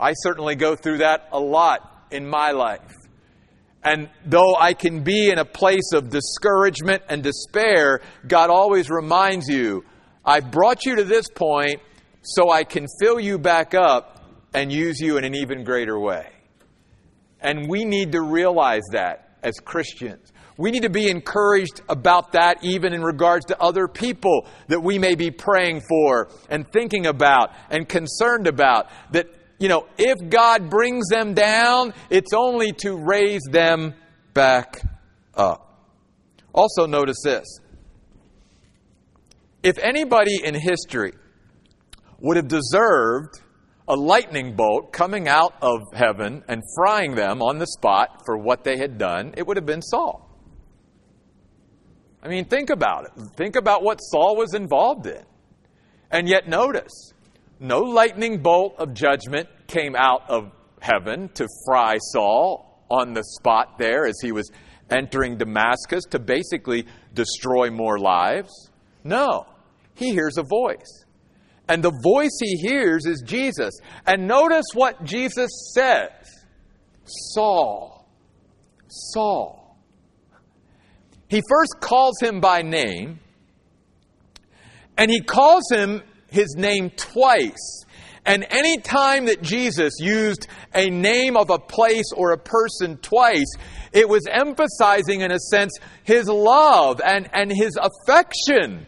I 0.00 0.12
certainly 0.14 0.54
go 0.54 0.76
through 0.76 0.98
that 0.98 1.28
a 1.32 1.40
lot 1.40 2.06
in 2.10 2.26
my 2.26 2.52
life. 2.52 2.94
And 3.82 4.10
though 4.24 4.54
I 4.56 4.74
can 4.74 5.02
be 5.02 5.30
in 5.30 5.38
a 5.38 5.44
place 5.44 5.92
of 5.92 6.10
discouragement 6.10 7.02
and 7.08 7.22
despair, 7.22 8.00
God 8.26 8.50
always 8.50 8.90
reminds 8.90 9.48
you, 9.48 9.84
I've 10.24 10.50
brought 10.50 10.84
you 10.84 10.96
to 10.96 11.04
this 11.04 11.28
point 11.28 11.80
so 12.22 12.50
I 12.50 12.64
can 12.64 12.86
fill 13.00 13.20
you 13.20 13.38
back 13.38 13.74
up 13.74 14.24
and 14.52 14.72
use 14.72 15.00
you 15.00 15.16
in 15.16 15.24
an 15.24 15.34
even 15.34 15.64
greater 15.64 15.98
way. 15.98 16.28
And 17.40 17.68
we 17.68 17.84
need 17.84 18.12
to 18.12 18.22
realize 18.22 18.82
that 18.92 19.38
as 19.42 19.54
Christians. 19.60 20.32
We 20.58 20.72
need 20.72 20.82
to 20.82 20.90
be 20.90 21.08
encouraged 21.08 21.82
about 21.88 22.32
that 22.32 22.64
even 22.64 22.92
in 22.92 23.00
regards 23.00 23.46
to 23.46 23.62
other 23.62 23.86
people 23.86 24.44
that 24.66 24.82
we 24.82 24.98
may 24.98 25.14
be 25.14 25.30
praying 25.30 25.82
for 25.88 26.30
and 26.50 26.70
thinking 26.72 27.06
about 27.06 27.52
and 27.70 27.88
concerned 27.88 28.48
about. 28.48 28.90
That, 29.12 29.28
you 29.60 29.68
know, 29.68 29.86
if 29.96 30.28
God 30.28 30.68
brings 30.68 31.06
them 31.08 31.34
down, 31.34 31.94
it's 32.10 32.32
only 32.34 32.72
to 32.78 32.96
raise 32.96 33.42
them 33.48 33.94
back 34.34 34.82
up. 35.32 35.80
Also, 36.52 36.86
notice 36.86 37.18
this. 37.22 37.46
If 39.62 39.78
anybody 39.78 40.40
in 40.42 40.56
history 40.56 41.12
would 42.18 42.36
have 42.36 42.48
deserved 42.48 43.40
a 43.86 43.94
lightning 43.94 44.56
bolt 44.56 44.92
coming 44.92 45.28
out 45.28 45.54
of 45.62 45.82
heaven 45.94 46.42
and 46.48 46.62
frying 46.74 47.14
them 47.14 47.42
on 47.42 47.58
the 47.58 47.66
spot 47.66 48.22
for 48.26 48.36
what 48.36 48.64
they 48.64 48.76
had 48.76 48.98
done, 48.98 49.34
it 49.36 49.46
would 49.46 49.56
have 49.56 49.66
been 49.66 49.82
Saul. 49.82 50.27
I 52.22 52.28
mean, 52.28 52.44
think 52.46 52.70
about 52.70 53.04
it. 53.04 53.12
Think 53.36 53.56
about 53.56 53.82
what 53.82 53.98
Saul 53.98 54.36
was 54.36 54.54
involved 54.54 55.06
in. 55.06 55.22
And 56.10 56.28
yet, 56.28 56.48
notice, 56.48 57.12
no 57.60 57.80
lightning 57.80 58.42
bolt 58.42 58.74
of 58.78 58.94
judgment 58.94 59.48
came 59.66 59.94
out 59.94 60.28
of 60.28 60.50
heaven 60.80 61.28
to 61.34 61.46
fry 61.66 61.98
Saul 62.12 62.82
on 62.90 63.12
the 63.12 63.22
spot 63.22 63.78
there 63.78 64.06
as 64.06 64.16
he 64.22 64.32
was 64.32 64.50
entering 64.90 65.36
Damascus 65.36 66.04
to 66.10 66.18
basically 66.18 66.86
destroy 67.14 67.70
more 67.70 67.98
lives. 67.98 68.70
No, 69.04 69.46
he 69.94 70.12
hears 70.12 70.38
a 70.38 70.42
voice. 70.42 71.04
And 71.68 71.82
the 71.82 71.92
voice 72.02 72.38
he 72.40 72.56
hears 72.56 73.04
is 73.04 73.22
Jesus. 73.24 73.78
And 74.06 74.26
notice 74.26 74.64
what 74.72 75.04
Jesus 75.04 75.50
says 75.74 76.10
Saul, 77.04 78.06
Saul. 78.88 79.57
He 81.28 81.42
first 81.48 81.74
calls 81.80 82.20
him 82.20 82.40
by 82.40 82.62
name, 82.62 83.20
and 84.96 85.10
he 85.10 85.20
calls 85.20 85.64
him 85.70 86.02
his 86.30 86.54
name 86.56 86.90
twice. 86.90 87.84
And 88.24 88.46
any 88.50 88.78
time 88.78 89.26
that 89.26 89.40
Jesus 89.40 89.94
used 90.00 90.48
a 90.74 90.90
name 90.90 91.36
of 91.36 91.50
a 91.50 91.58
place 91.58 92.12
or 92.14 92.32
a 92.32 92.38
person 92.38 92.98
twice, 92.98 93.50
it 93.92 94.08
was 94.08 94.26
emphasizing, 94.30 95.22
in 95.22 95.32
a 95.32 95.38
sense, 95.38 95.72
his 96.04 96.28
love 96.28 97.00
and, 97.04 97.28
and 97.32 97.50
his 97.50 97.78
affection. 97.80 98.86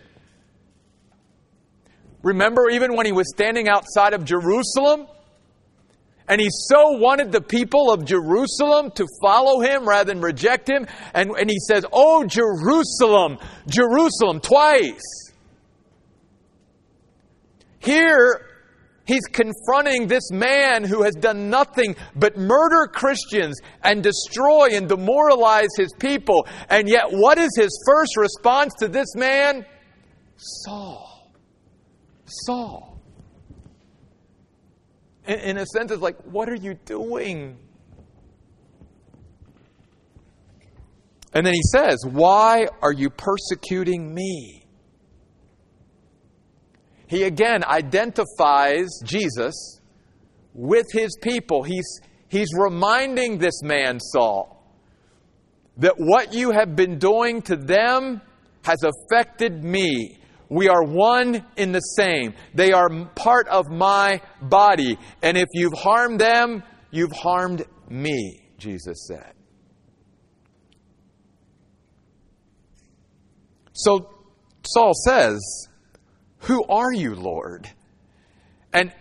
Remember, 2.22 2.68
even 2.70 2.96
when 2.96 3.06
he 3.06 3.12
was 3.12 3.30
standing 3.34 3.68
outside 3.68 4.12
of 4.12 4.24
Jerusalem? 4.24 5.06
And 6.30 6.40
he 6.40 6.48
so 6.48 6.92
wanted 6.92 7.32
the 7.32 7.40
people 7.40 7.90
of 7.92 8.04
Jerusalem 8.04 8.92
to 8.92 9.04
follow 9.20 9.60
him 9.60 9.86
rather 9.86 10.14
than 10.14 10.22
reject 10.22 10.70
him. 10.70 10.86
And, 11.12 11.30
and 11.32 11.50
he 11.50 11.58
says, 11.58 11.84
Oh, 11.92 12.24
Jerusalem, 12.24 13.36
Jerusalem, 13.66 14.38
twice. 14.38 15.32
Here, 17.80 18.46
he's 19.06 19.24
confronting 19.32 20.06
this 20.06 20.30
man 20.30 20.84
who 20.84 21.02
has 21.02 21.16
done 21.16 21.50
nothing 21.50 21.96
but 22.14 22.36
murder 22.36 22.86
Christians 22.86 23.58
and 23.82 24.00
destroy 24.00 24.68
and 24.74 24.88
demoralize 24.88 25.70
his 25.76 25.92
people. 25.98 26.46
And 26.68 26.88
yet, 26.88 27.06
what 27.10 27.38
is 27.38 27.50
his 27.56 27.76
first 27.84 28.16
response 28.16 28.72
to 28.78 28.86
this 28.86 29.16
man? 29.16 29.66
Saul. 30.36 31.32
Saul 32.24 32.89
in 35.26 35.58
a 35.58 35.66
sense, 35.66 35.90
it's 35.90 36.02
like, 36.02 36.20
what 36.22 36.48
are 36.48 36.56
you 36.56 36.74
doing? 36.84 37.58
And 41.32 41.46
then 41.46 41.54
he 41.54 41.62
says, 41.62 42.04
Why 42.04 42.66
are 42.82 42.92
you 42.92 43.10
persecuting 43.10 44.12
me? 44.12 44.64
He 47.06 47.24
again 47.24 47.64
identifies 47.64 48.88
Jesus 49.04 49.80
with 50.54 50.86
his 50.92 51.16
people. 51.22 51.62
He's, 51.62 52.00
he's 52.28 52.48
reminding 52.56 53.38
this 53.38 53.62
man, 53.62 53.98
Saul, 54.00 54.64
that 55.76 55.94
what 55.96 56.32
you 56.34 56.52
have 56.52 56.76
been 56.76 56.98
doing 56.98 57.42
to 57.42 57.56
them 57.56 58.20
has 58.64 58.78
affected 58.84 59.64
me. 59.64 60.19
We 60.50 60.68
are 60.68 60.82
one 60.82 61.46
in 61.56 61.70
the 61.70 61.80
same. 61.80 62.34
They 62.54 62.72
are 62.72 62.88
part 63.14 63.46
of 63.46 63.70
my 63.70 64.20
body. 64.42 64.98
And 65.22 65.38
if 65.38 65.46
you've 65.54 65.72
harmed 65.72 66.20
them, 66.20 66.64
you've 66.90 67.12
harmed 67.12 67.64
me, 67.88 68.50
Jesus 68.58 69.06
said. 69.06 69.32
So 73.72 74.10
Saul 74.66 74.92
says, 75.06 75.68
Who 76.40 76.64
are 76.64 76.92
you, 76.92 77.14
Lord? 77.14 77.70
And 78.72 78.92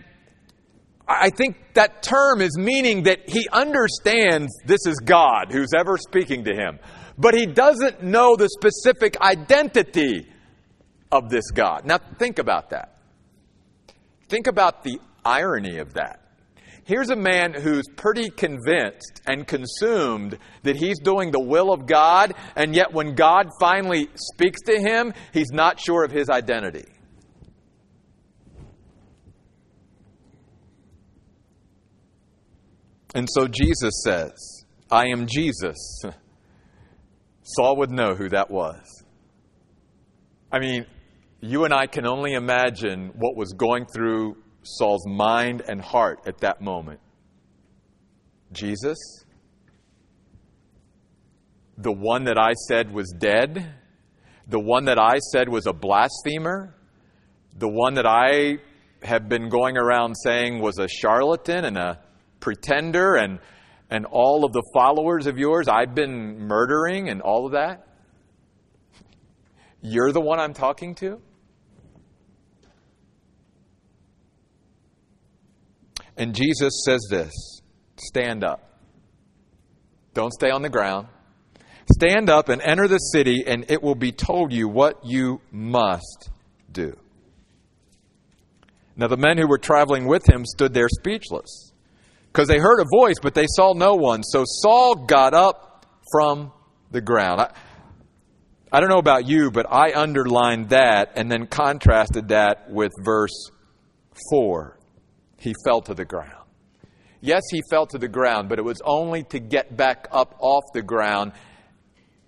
I 1.07 1.31
think 1.31 1.57
that 1.73 2.03
term 2.03 2.41
is 2.41 2.55
meaning 2.59 3.03
that 3.03 3.27
he 3.27 3.47
understands 3.51 4.51
this 4.67 4.85
is 4.85 4.97
God 5.03 5.51
who's 5.51 5.73
ever 5.75 5.97
speaking 5.97 6.43
to 6.43 6.53
him, 6.53 6.77
but 7.17 7.33
he 7.33 7.47
doesn't 7.47 8.03
know 8.03 8.35
the 8.35 8.49
specific 8.49 9.19
identity 9.19 10.27
of 11.11 11.29
this 11.29 11.51
God. 11.51 11.85
Now, 11.85 11.97
think 11.97 12.39
about 12.39 12.69
that. 12.71 12.97
Think 14.27 14.47
about 14.47 14.83
the 14.83 14.99
irony 15.25 15.77
of 15.77 15.93
that. 15.93 16.21
Here's 16.83 17.09
a 17.11 17.15
man 17.15 17.53
who's 17.53 17.85
pretty 17.95 18.29
convinced 18.31 19.21
and 19.27 19.45
consumed 19.45 20.39
that 20.63 20.75
he's 20.75 20.99
doing 20.99 21.31
the 21.31 21.39
will 21.39 21.71
of 21.71 21.85
God, 21.85 22.33
and 22.55 22.75
yet 22.75 22.93
when 22.93 23.13
God 23.13 23.49
finally 23.59 24.09
speaks 24.15 24.59
to 24.61 24.79
him, 24.79 25.13
he's 25.31 25.51
not 25.51 25.79
sure 25.79 26.03
of 26.03 26.11
his 26.11 26.29
identity. 26.29 26.85
And 33.13 33.27
so 33.31 33.47
Jesus 33.47 34.01
says, 34.03 34.65
I 34.89 35.07
am 35.07 35.27
Jesus. 35.27 36.01
Saul 37.43 37.77
would 37.77 37.91
know 37.91 38.15
who 38.15 38.29
that 38.29 38.49
was. 38.49 39.03
I 40.51 40.59
mean, 40.59 40.85
you 41.41 41.65
and 41.65 41.73
I 41.73 41.87
can 41.87 42.05
only 42.05 42.33
imagine 42.33 43.11
what 43.15 43.35
was 43.35 43.53
going 43.53 43.85
through 43.85 44.37
Saul's 44.63 45.07
mind 45.07 45.63
and 45.67 45.81
heart 45.81 46.21
at 46.25 46.39
that 46.39 46.61
moment. 46.61 46.99
Jesus, 48.51 48.97
the 51.77 51.91
one 51.91 52.25
that 52.25 52.37
I 52.37 52.53
said 52.67 52.91
was 52.91 53.13
dead, 53.17 53.73
the 54.47 54.59
one 54.59 54.85
that 54.85 54.99
I 54.99 55.19
said 55.31 55.47
was 55.47 55.65
a 55.65 55.73
blasphemer, 55.73 56.75
the 57.57 57.69
one 57.69 57.93
that 57.93 58.05
I 58.05 58.57
have 59.03 59.29
been 59.29 59.49
going 59.49 59.77
around 59.77 60.15
saying 60.15 60.59
was 60.61 60.77
a 60.77 60.87
charlatan 60.87 61.63
and 61.63 61.77
a 61.77 61.99
pretender 62.41 63.15
and 63.15 63.39
and 63.89 64.05
all 64.05 64.45
of 64.45 64.51
the 64.51 64.63
followers 64.73 65.25
of 65.25 65.37
yours 65.37 65.67
I've 65.67 65.95
been 65.95 66.37
murdering 66.37 67.09
and 67.09 67.21
all 67.21 67.45
of 67.45 67.53
that? 67.53 67.87
You're 69.81 70.11
the 70.11 70.21
one 70.21 70.39
I'm 70.39 70.53
talking 70.53 70.93
to? 70.95 71.21
And 76.19 76.35
Jesus 76.35 76.83
says 76.85 76.99
this 77.09 77.33
stand 77.95 78.43
up. 78.43 78.61
Don't 80.13 80.33
stay 80.33 80.51
on 80.51 80.61
the 80.61 80.69
ground. 80.69 81.07
Stand 81.91 82.29
up 82.29 82.49
and 82.49 82.61
enter 82.61 82.87
the 82.87 82.97
city, 82.97 83.43
and 83.47 83.65
it 83.69 83.81
will 83.81 83.95
be 83.95 84.11
told 84.11 84.53
you 84.53 84.67
what 84.67 84.99
you 85.03 85.41
must 85.51 86.29
do. 86.71 86.95
Now, 88.95 89.07
the 89.07 89.17
men 89.17 89.37
who 89.37 89.47
were 89.47 89.57
traveling 89.57 90.05
with 90.07 90.29
him 90.29 90.45
stood 90.45 90.73
there 90.73 90.89
speechless 90.89 91.71
because 92.31 92.49
they 92.49 92.59
heard 92.59 92.81
a 92.81 92.85
voice, 92.99 93.15
but 93.21 93.33
they 93.33 93.47
saw 93.47 93.73
no 93.73 93.95
one. 93.95 94.23
So 94.23 94.43
Saul 94.45 94.95
got 94.95 95.33
up 95.33 95.85
from 96.11 96.51
the 96.91 97.01
ground. 97.01 97.41
I, 97.41 97.51
I 98.71 98.81
don't 98.81 98.89
know 98.89 98.99
about 98.99 99.25
you, 99.25 99.51
but 99.51 99.65
I 99.71 99.93
underlined 99.93 100.69
that 100.69 101.13
and 101.15 101.31
then 101.31 101.47
contrasted 101.47 102.27
that 102.27 102.69
with 102.69 102.91
verse 103.03 103.51
4, 104.31 104.78
he 105.39 105.53
fell 105.65 105.81
to 105.81 105.93
the 105.93 106.05
ground. 106.05 106.45
Yes, 107.21 107.41
he 107.51 107.61
fell 107.69 107.85
to 107.87 107.97
the 107.97 108.07
ground, 108.07 108.47
but 108.49 108.59
it 108.59 108.65
was 108.65 108.81
only 108.85 109.23
to 109.23 109.39
get 109.39 109.75
back 109.75 110.07
up 110.11 110.35
off 110.39 110.63
the 110.73 110.81
ground 110.81 111.33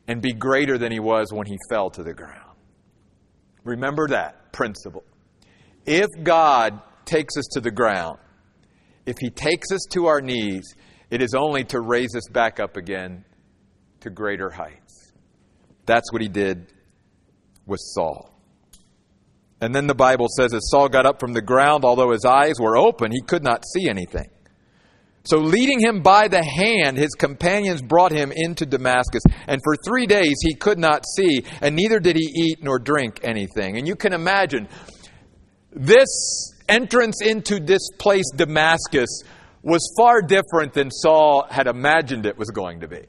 and 0.08 0.22
be 0.22 0.34
greater 0.34 0.77
than 0.77 0.91
he 0.91 1.00
was 1.00 1.32
when 1.32 1.48
he 1.48 1.58
fell 1.70 1.89
to 1.91 2.03
the 2.03 2.13
ground. 2.13 2.58
Remember 3.63 4.08
that 4.10 4.51
principle. 4.51 5.03
If 5.86 6.08
God 6.24 6.82
takes 7.06 7.38
us 7.38 7.46
to 7.53 7.62
the 7.62 7.72
ground, 7.72 8.18
if 9.06 9.15
he 9.20 9.30
takes 9.30 9.72
us 9.72 9.86
to 9.91 10.08
our 10.08 10.22
knees, 10.22 10.75
it 11.10 11.22
is 11.22 11.34
only 11.34 11.63
to 11.65 11.80
raise 11.80 12.15
us 12.15 12.27
back 12.32 12.60
up 12.60 12.77
again 12.77 13.24
to 14.01 14.10
greater 14.10 14.50
heights. 14.50 15.13
That's 15.86 16.12
what 16.12 16.22
he 16.22 16.27
did 16.27 16.68
with 17.65 17.80
Saul. 17.82 18.30
And 19.62 19.75
then 19.75 19.86
the 19.86 19.96
Bible 19.96 20.27
says, 20.27 20.53
as 20.53 20.70
Saul 20.72 20.89
got 20.89 21.06
up 21.06 21.20
from 21.20 21.34
the 21.34 21.41
ground, 21.41 21.86
although 21.86 22.12
his 22.12 22.25
eyes 22.25 22.56
were 22.60 22.75
open, 22.75 23.12
he 23.12 23.22
could 23.22 23.44
not 23.44 23.63
see 23.63 23.88
anything. 23.88 24.27
So, 25.24 25.38
leading 25.38 25.80
him 25.80 26.01
by 26.01 26.27
the 26.27 26.44
hand, 26.44 26.98
his 26.98 27.12
companions 27.12 27.84
brought 27.84 28.12
him 28.12 28.32
into 28.36 28.65
Damascus. 28.65 29.22
And 29.46 29.62
for 29.63 29.75
three 29.86 30.08
days 30.08 30.34
he 30.41 30.56
could 30.56 30.80
not 30.80 31.06
see, 31.15 31.46
and 31.62 31.75
neither 31.75 32.00
did 32.00 32.15
he 32.15 32.24
eat 32.24 32.63
nor 32.63 32.80
drink 32.80 33.20
anything. 33.22 33.77
And 33.77 33.88
you 33.88 33.96
can 33.96 34.13
imagine 34.13 34.68
this 35.72 36.53
entrance 36.68 37.22
into 37.22 37.60
this 37.60 37.88
place, 38.00 38.25
Damascus, 38.36 39.22
was 39.62 39.94
far 39.96 40.24
different 40.24 40.74
than 40.74 40.89
Saul 40.89 41.46
had 41.51 41.68
imagined 41.68 42.25
it 42.25 42.38
was 42.38 42.50
going 42.50 42.80
to 42.80 42.88
be. 42.88 43.06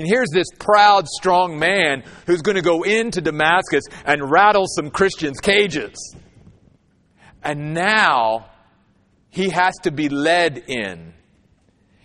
And 0.00 0.08
here's 0.08 0.30
this 0.32 0.46
proud, 0.58 1.06
strong 1.08 1.58
man 1.58 2.04
who's 2.24 2.40
going 2.40 2.56
to 2.56 2.62
go 2.62 2.84
into 2.84 3.20
Damascus 3.20 3.84
and 4.06 4.30
rattle 4.30 4.64
some 4.66 4.90
Christians' 4.90 5.40
cages. 5.40 6.16
And 7.44 7.74
now 7.74 8.46
he 9.28 9.50
has 9.50 9.74
to 9.82 9.90
be 9.90 10.08
led 10.08 10.56
in. 10.68 11.12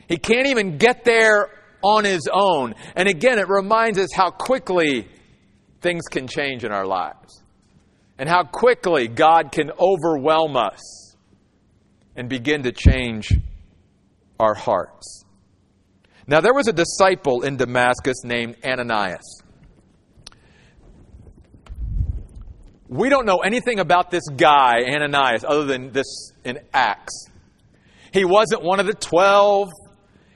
He 0.10 0.18
can't 0.18 0.48
even 0.48 0.78
get 0.78 1.06
there 1.06 1.50
on 1.82 2.04
his 2.04 2.28
own. 2.30 2.76
And 2.98 3.08
again, 3.08 3.40
it 3.40 3.48
reminds 3.48 3.98
us 3.98 4.10
how 4.14 4.30
quickly 4.30 5.08
things 5.80 6.04
can 6.12 6.28
change 6.28 6.66
in 6.66 6.74
our 6.74 6.86
lives 6.86 7.44
and 8.18 8.28
how 8.28 8.44
quickly 8.44 9.08
God 9.08 9.54
can 9.54 9.72
overwhelm 9.80 10.58
us 10.58 11.16
and 12.14 12.28
begin 12.28 12.64
to 12.64 12.74
change 12.74 13.34
our 14.38 14.54
hearts. 14.54 15.25
Now, 16.28 16.42
there 16.42 16.54
was 16.54 16.68
a 16.68 16.74
disciple 16.74 17.44
in 17.44 17.58
Damascus 17.58 18.24
named 18.24 18.58
Ananias. 18.64 19.44
We 22.88 23.10
don't 23.10 23.26
know 23.26 23.40
anything 23.40 23.80
about 23.80 24.10
this 24.12 24.24
guy, 24.36 24.84
Ananias, 24.88 25.44
other 25.44 25.66
than 25.66 25.92
this 25.92 26.32
in 26.44 26.60
Acts. 26.74 27.28
He 28.12 28.26
wasn't 28.26 28.64
one 28.64 28.80
of 28.80 28.86
the 28.86 28.94
twelve. 28.94 29.70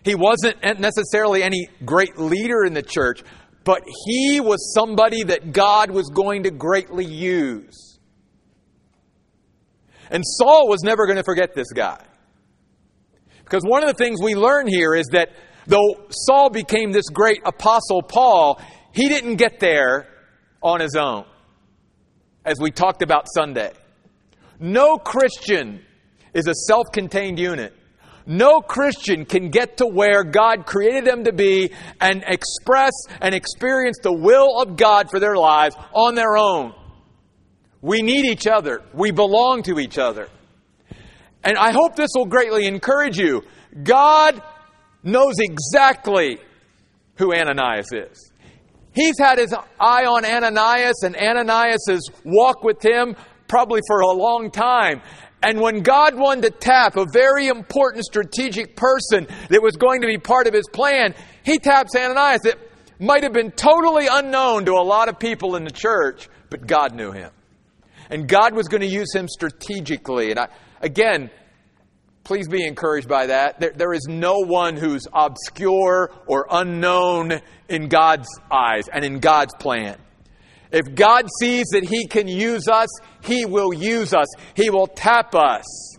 He 0.04 0.16
wasn't 0.16 0.62
necessarily 0.80 1.44
any 1.44 1.70
great 1.86 2.18
leader 2.18 2.64
in 2.66 2.74
the 2.74 2.82
church, 2.82 3.24
but 3.64 3.82
he 4.06 4.40
was 4.40 4.74
somebody 4.74 5.24
that 5.24 5.54
God 5.54 5.92
was 5.92 6.10
going 6.10 6.44
to 6.44 6.52
greatly 6.52 7.06
use. 7.06 8.00
And 10.10 10.24
Saul 10.26 10.68
was 10.68 10.82
never 10.84 11.06
going 11.06 11.18
to 11.18 11.24
forget 11.24 11.54
this 11.54 11.72
guy. 11.72 12.04
Because 13.44 13.64
one 13.64 13.84
of 13.84 13.88
the 13.88 13.94
things 14.04 14.20
we 14.24 14.36
learn 14.36 14.68
here 14.68 14.96
is 14.96 15.08
that 15.12 15.30
Though 15.70 16.08
Saul 16.10 16.50
became 16.50 16.92
this 16.92 17.10
great 17.14 17.42
apostle 17.46 18.02
Paul, 18.02 18.60
he 18.92 19.08
didn't 19.08 19.36
get 19.36 19.60
there 19.60 20.08
on 20.64 20.80
his 20.80 20.96
own, 20.96 21.26
as 22.44 22.60
we 22.60 22.72
talked 22.72 23.04
about 23.04 23.28
Sunday. 23.32 23.72
No 24.60 24.98
Christian 24.98 25.86
is 26.34 26.48
a 26.48 26.56
self 26.56 26.88
contained 26.92 27.38
unit. 27.38 27.76
No 28.26 28.62
Christian 28.62 29.26
can 29.26 29.50
get 29.50 29.78
to 29.78 29.86
where 29.86 30.24
God 30.24 30.66
created 30.66 31.06
them 31.06 31.26
to 31.26 31.34
be 31.34 31.72
and 32.02 32.24
express 32.26 32.92
and 33.22 33.36
experience 33.36 34.00
the 34.02 34.12
will 34.12 34.60
of 34.60 34.76
God 34.76 35.12
for 35.12 35.20
their 35.20 35.36
lives 35.36 35.76
on 35.94 36.16
their 36.16 36.36
own. 36.36 36.74
We 37.82 38.02
need 38.02 38.26
each 38.26 38.48
other. 38.48 38.82
We 38.92 39.12
belong 39.12 39.64
to 39.64 39.80
each 39.80 40.00
other. 40.00 40.30
And 41.44 41.58
I 41.58 41.72
hope 41.72 41.96
this 41.96 42.10
will 42.16 42.26
greatly 42.26 42.66
encourage 42.66 43.18
you. 43.18 43.44
God 43.84 44.42
knows 45.04 45.36
exactly 45.40 46.40
who 47.16 47.34
Ananias 47.34 47.92
is. 47.92 48.32
He's 48.94 49.18
had 49.20 49.38
his 49.38 49.54
eye 49.80 50.06
on 50.06 50.26
Ananias 50.26 51.04
and 51.04 51.16
Ananias' 51.16 52.10
walk 52.26 52.64
with 52.64 52.84
him 52.84 53.16
probably 53.48 53.82
for 53.88 54.02
a 54.02 54.12
long 54.12 54.52
time. 54.52 55.02
And 55.42 55.62
when 55.62 55.82
God 55.82 56.16
wanted 56.16 56.42
to 56.44 56.50
tap 56.52 56.98
a 56.98 57.06
very 57.12 57.48
important 57.48 58.04
strategic 58.04 58.76
person 58.76 59.28
that 59.50 59.62
was 59.62 59.76
going 59.78 60.02
to 60.02 60.08
be 60.08 60.18
part 60.18 60.48
of 60.48 60.54
his 60.54 60.68
plan, 60.72 61.16
he 61.44 61.60
taps 61.60 61.96
Ananias. 61.96 62.46
It 62.46 62.60
might 63.00 63.24
have 63.24 63.32
been 63.32 63.52
totally 63.52 64.08
unknown 64.12 64.66
to 64.66 64.74
a 64.74 64.84
lot 64.84 65.08
of 65.08 65.18
people 65.18 65.56
in 65.56 65.64
the 65.64 65.72
church, 65.72 66.28
but 66.50 66.68
God 66.68 66.94
knew 66.94 67.12
him. 67.12 67.32
And 68.10 68.28
God 68.28 68.54
was 68.54 68.68
going 68.68 68.82
to 68.82 68.88
use 68.88 69.14
him 69.16 69.28
strategically. 69.28 70.32
And 70.32 70.40
I, 70.40 70.48
again, 70.82 71.30
Please 72.30 72.48
be 72.48 72.64
encouraged 72.64 73.08
by 73.08 73.26
that. 73.26 73.60
There, 73.60 73.72
there 73.76 73.92
is 73.92 74.06
no 74.08 74.46
one 74.46 74.78
who's 74.78 75.08
obscure 75.12 76.12
or 76.28 76.46
unknown 76.52 77.42
in 77.68 77.88
God's 77.88 78.28
eyes 78.52 78.84
and 78.88 79.04
in 79.04 79.18
God's 79.18 79.56
plan. 79.56 79.98
If 80.72 80.94
God 80.94 81.26
sees 81.40 81.66
that 81.72 81.84
He 81.84 82.06
can 82.06 82.28
use 82.28 82.68
us, 82.68 82.88
He 83.24 83.48
will 83.48 83.74
use 83.74 84.14
us. 84.14 84.28
He 84.54 84.70
will 84.70 84.86
tap 84.86 85.34
us. 85.34 85.98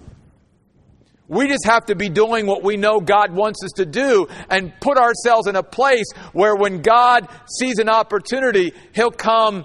We 1.27 1.49
just 1.49 1.67
have 1.67 1.87
to 1.87 1.97
be 1.97 2.09
doing 2.09 2.47
what 2.47 2.63
we 2.63 2.77
know 2.77 3.01
God 3.01 3.33
wants 3.33 3.65
us 3.65 3.73
to 3.79 3.85
do 3.85 4.29
and 4.49 4.73
put 4.81 4.99
ourselves 4.99 5.49
in 5.49 5.57
a 5.57 5.65
place 5.65 6.07
where 6.33 6.55
when 6.55 6.81
God 6.81 7.27
sees 7.59 7.81
an 7.81 7.89
opportunity, 7.89 8.73
He'll 8.95 9.11
come 9.11 9.65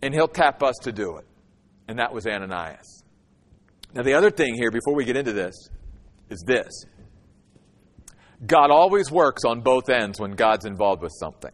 and 0.00 0.14
He'll 0.14 0.26
tap 0.26 0.62
us 0.62 0.76
to 0.84 0.92
do 0.92 1.18
it. 1.18 1.26
And 1.86 1.98
that 1.98 2.14
was 2.14 2.26
Ananias. 2.26 3.03
Now, 3.94 4.02
the 4.02 4.14
other 4.14 4.30
thing 4.30 4.54
here, 4.54 4.70
before 4.70 4.94
we 4.94 5.04
get 5.04 5.16
into 5.16 5.32
this, 5.32 5.54
is 6.28 6.42
this 6.46 6.84
God 8.44 8.70
always 8.70 9.10
works 9.10 9.42
on 9.46 9.60
both 9.60 9.88
ends 9.88 10.20
when 10.20 10.32
God's 10.32 10.64
involved 10.64 11.02
with 11.02 11.12
something. 11.18 11.52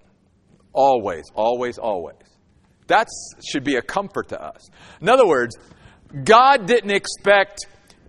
Always, 0.73 1.25
always, 1.35 1.79
always. 1.79 2.17
That 2.87 3.09
should 3.47 3.65
be 3.65 3.77
a 3.77 3.83
comfort 3.83 4.29
to 4.29 4.43
us. 4.43 4.69
In 5.01 5.09
other 5.09 5.27
words, 5.27 5.57
God 6.25 6.67
didn't 6.67 6.91
expect 6.91 7.67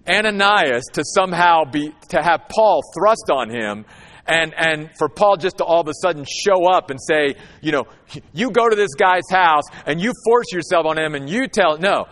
Ananias 0.08 0.86
to 0.94 1.04
somehow 1.06 1.66
be 1.66 1.94
to 2.10 2.22
have 2.22 2.48
Paul 2.50 2.82
thrust 2.96 3.30
on 3.32 3.50
him 3.50 3.86
and 4.26 4.54
and 4.56 4.90
for 4.98 5.10
Paul 5.10 5.38
just 5.38 5.58
to 5.58 5.64
all 5.64 5.82
of 5.82 5.88
a 5.88 5.94
sudden 6.02 6.26
show 6.26 6.66
up 6.66 6.90
and 6.90 7.00
say, 7.02 7.36
you 7.62 7.72
know, 7.72 7.86
you 8.34 8.52
go 8.52 8.70
to 8.70 8.76
this 8.76 8.94
guy's 8.96 9.30
house 9.30 9.64
and 9.86 10.02
you 10.02 10.14
force 10.26 10.52
yourself 10.52 10.86
on 10.86 10.98
him 10.98 11.16
and 11.16 11.30
you 11.30 11.48
tell 11.48 11.78
no. 11.78 12.06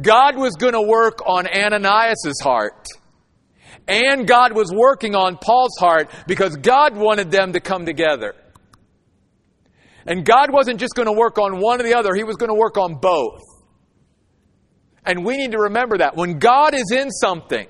God 0.00 0.36
was 0.36 0.54
going 0.54 0.72
to 0.72 0.82
work 0.82 1.20
on 1.26 1.46
Ananias' 1.46 2.40
heart. 2.42 2.86
And 3.88 4.26
God 4.26 4.54
was 4.54 4.72
working 4.72 5.14
on 5.14 5.36
Paul's 5.36 5.76
heart 5.78 6.10
because 6.26 6.56
God 6.56 6.96
wanted 6.96 7.30
them 7.30 7.52
to 7.52 7.60
come 7.60 7.84
together. 7.84 8.34
And 10.06 10.24
God 10.24 10.52
wasn't 10.52 10.80
just 10.80 10.94
going 10.94 11.06
to 11.06 11.12
work 11.12 11.38
on 11.38 11.60
one 11.60 11.80
or 11.80 11.84
the 11.84 11.94
other, 11.94 12.14
He 12.14 12.24
was 12.24 12.36
going 12.36 12.48
to 12.48 12.54
work 12.54 12.76
on 12.76 12.94
both. 12.94 13.40
And 15.04 15.24
we 15.24 15.36
need 15.36 15.52
to 15.52 15.58
remember 15.58 15.98
that. 15.98 16.16
When 16.16 16.38
God 16.38 16.74
is 16.74 16.92
in 16.92 17.10
something 17.10 17.66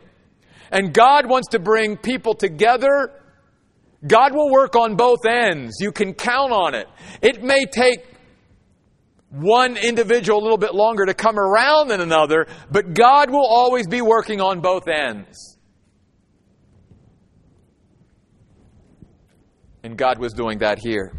and 0.71 0.93
God 0.93 1.27
wants 1.27 1.49
to 1.49 1.59
bring 1.59 1.97
people 1.97 2.35
together, 2.35 3.11
God 4.07 4.35
will 4.35 4.51
work 4.51 4.77
on 4.77 4.97
both 4.97 5.25
ends. 5.25 5.77
You 5.81 5.93
can 5.93 6.13
count 6.13 6.53
on 6.53 6.75
it. 6.75 6.89
It 7.23 7.43
may 7.43 7.65
take 7.65 8.12
one 9.33 9.79
individual 9.79 10.39
a 10.39 10.43
little 10.43 10.59
bit 10.59 10.75
longer 10.75 11.07
to 11.07 11.15
come 11.15 11.39
around 11.39 11.89
than 11.89 12.01
another, 12.01 12.47
but 12.71 12.93
God 12.93 13.31
will 13.31 13.47
always 13.47 13.87
be 13.87 14.03
working 14.03 14.41
on 14.41 14.61
both 14.61 14.87
ends. 14.87 15.59
And 19.83 19.97
God 19.97 20.19
was 20.19 20.33
doing 20.35 20.59
that 20.59 20.79
here. 20.79 21.13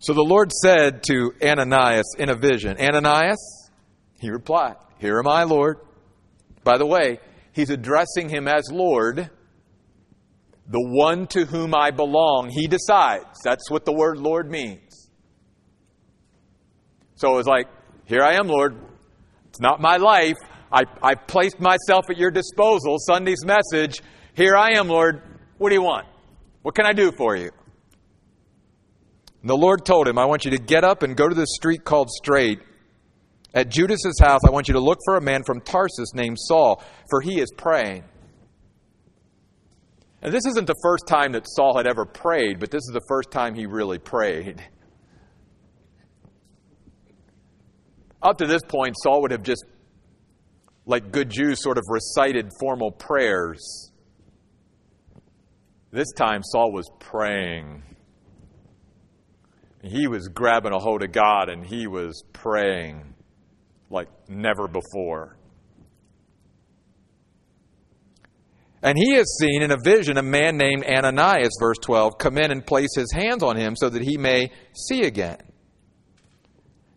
So 0.00 0.14
the 0.14 0.24
Lord 0.24 0.50
said 0.52 1.04
to 1.04 1.32
Ananias 1.40 2.16
in 2.18 2.28
a 2.28 2.34
vision, 2.34 2.76
Ananias, 2.78 3.70
he 4.20 4.30
replied, 4.30 4.74
Here 4.98 5.18
am 5.20 5.28
I, 5.28 5.44
Lord. 5.44 5.78
By 6.64 6.76
the 6.76 6.86
way, 6.86 7.20
he's 7.52 7.70
addressing 7.70 8.28
him 8.28 8.48
as 8.48 8.64
Lord, 8.72 9.30
the 10.66 10.80
one 10.80 11.28
to 11.28 11.44
whom 11.44 11.72
I 11.72 11.92
belong. 11.92 12.50
He 12.50 12.66
decides. 12.66 13.40
That's 13.44 13.70
what 13.70 13.84
the 13.84 13.92
word 13.92 14.18
Lord 14.18 14.50
means. 14.50 14.91
So 17.22 17.34
it 17.34 17.36
was 17.36 17.46
like, 17.46 17.68
here 18.06 18.24
I 18.24 18.34
am, 18.34 18.48
Lord. 18.48 18.76
It's 19.48 19.60
not 19.60 19.80
my 19.80 19.96
life. 19.96 20.34
I, 20.72 20.82
I 21.00 21.14
placed 21.14 21.60
myself 21.60 22.10
at 22.10 22.16
your 22.16 22.32
disposal. 22.32 22.96
Sunday's 22.98 23.44
message. 23.44 24.02
Here 24.34 24.56
I 24.56 24.72
am, 24.72 24.88
Lord. 24.88 25.22
What 25.56 25.68
do 25.68 25.76
you 25.76 25.82
want? 25.82 26.08
What 26.62 26.74
can 26.74 26.84
I 26.84 26.92
do 26.92 27.12
for 27.12 27.36
you? 27.36 27.52
And 29.40 29.48
the 29.48 29.56
Lord 29.56 29.84
told 29.84 30.08
him, 30.08 30.18
I 30.18 30.24
want 30.24 30.44
you 30.44 30.50
to 30.50 30.58
get 30.58 30.82
up 30.82 31.04
and 31.04 31.16
go 31.16 31.28
to 31.28 31.34
the 31.34 31.46
street 31.46 31.84
called 31.84 32.10
Straight. 32.10 32.58
At 33.54 33.68
Judas's 33.68 34.18
house, 34.20 34.40
I 34.44 34.50
want 34.50 34.66
you 34.66 34.74
to 34.74 34.80
look 34.80 34.98
for 35.04 35.14
a 35.14 35.20
man 35.20 35.44
from 35.44 35.60
Tarsus 35.60 36.14
named 36.14 36.38
Saul, 36.40 36.82
for 37.08 37.20
he 37.20 37.40
is 37.40 37.52
praying. 37.56 38.02
And 40.22 40.34
this 40.34 40.44
isn't 40.46 40.66
the 40.66 40.74
first 40.82 41.06
time 41.06 41.30
that 41.32 41.44
Saul 41.46 41.76
had 41.76 41.86
ever 41.86 42.04
prayed, 42.04 42.58
but 42.58 42.72
this 42.72 42.82
is 42.82 42.90
the 42.92 43.04
first 43.06 43.30
time 43.30 43.54
he 43.54 43.66
really 43.66 44.00
prayed. 44.00 44.60
Up 48.22 48.38
to 48.38 48.46
this 48.46 48.62
point, 48.62 48.94
Saul 49.02 49.22
would 49.22 49.32
have 49.32 49.42
just, 49.42 49.64
like 50.86 51.10
good 51.10 51.28
Jews, 51.28 51.62
sort 51.62 51.78
of 51.78 51.84
recited 51.88 52.50
formal 52.60 52.92
prayers. 52.92 53.90
This 55.90 56.12
time, 56.12 56.42
Saul 56.44 56.72
was 56.72 56.88
praying. 57.00 57.82
He 59.82 60.06
was 60.06 60.28
grabbing 60.28 60.72
a 60.72 60.78
hold 60.78 61.02
of 61.02 61.10
God 61.10 61.48
and 61.48 61.66
he 61.66 61.88
was 61.88 62.22
praying 62.32 63.14
like 63.90 64.08
never 64.28 64.68
before. 64.68 65.36
And 68.82 68.98
he 68.98 69.14
has 69.14 69.36
seen 69.38 69.62
in 69.62 69.70
a 69.70 69.76
vision 69.84 70.16
a 70.18 70.22
man 70.22 70.56
named 70.56 70.84
Ananias, 70.84 71.56
verse 71.60 71.78
12, 71.82 72.18
come 72.18 72.38
in 72.38 72.50
and 72.50 72.66
place 72.66 72.94
his 72.96 73.12
hands 73.12 73.42
on 73.42 73.56
him 73.56 73.76
so 73.76 73.88
that 73.88 74.02
he 74.02 74.16
may 74.16 74.50
see 74.72 75.02
again. 75.02 75.38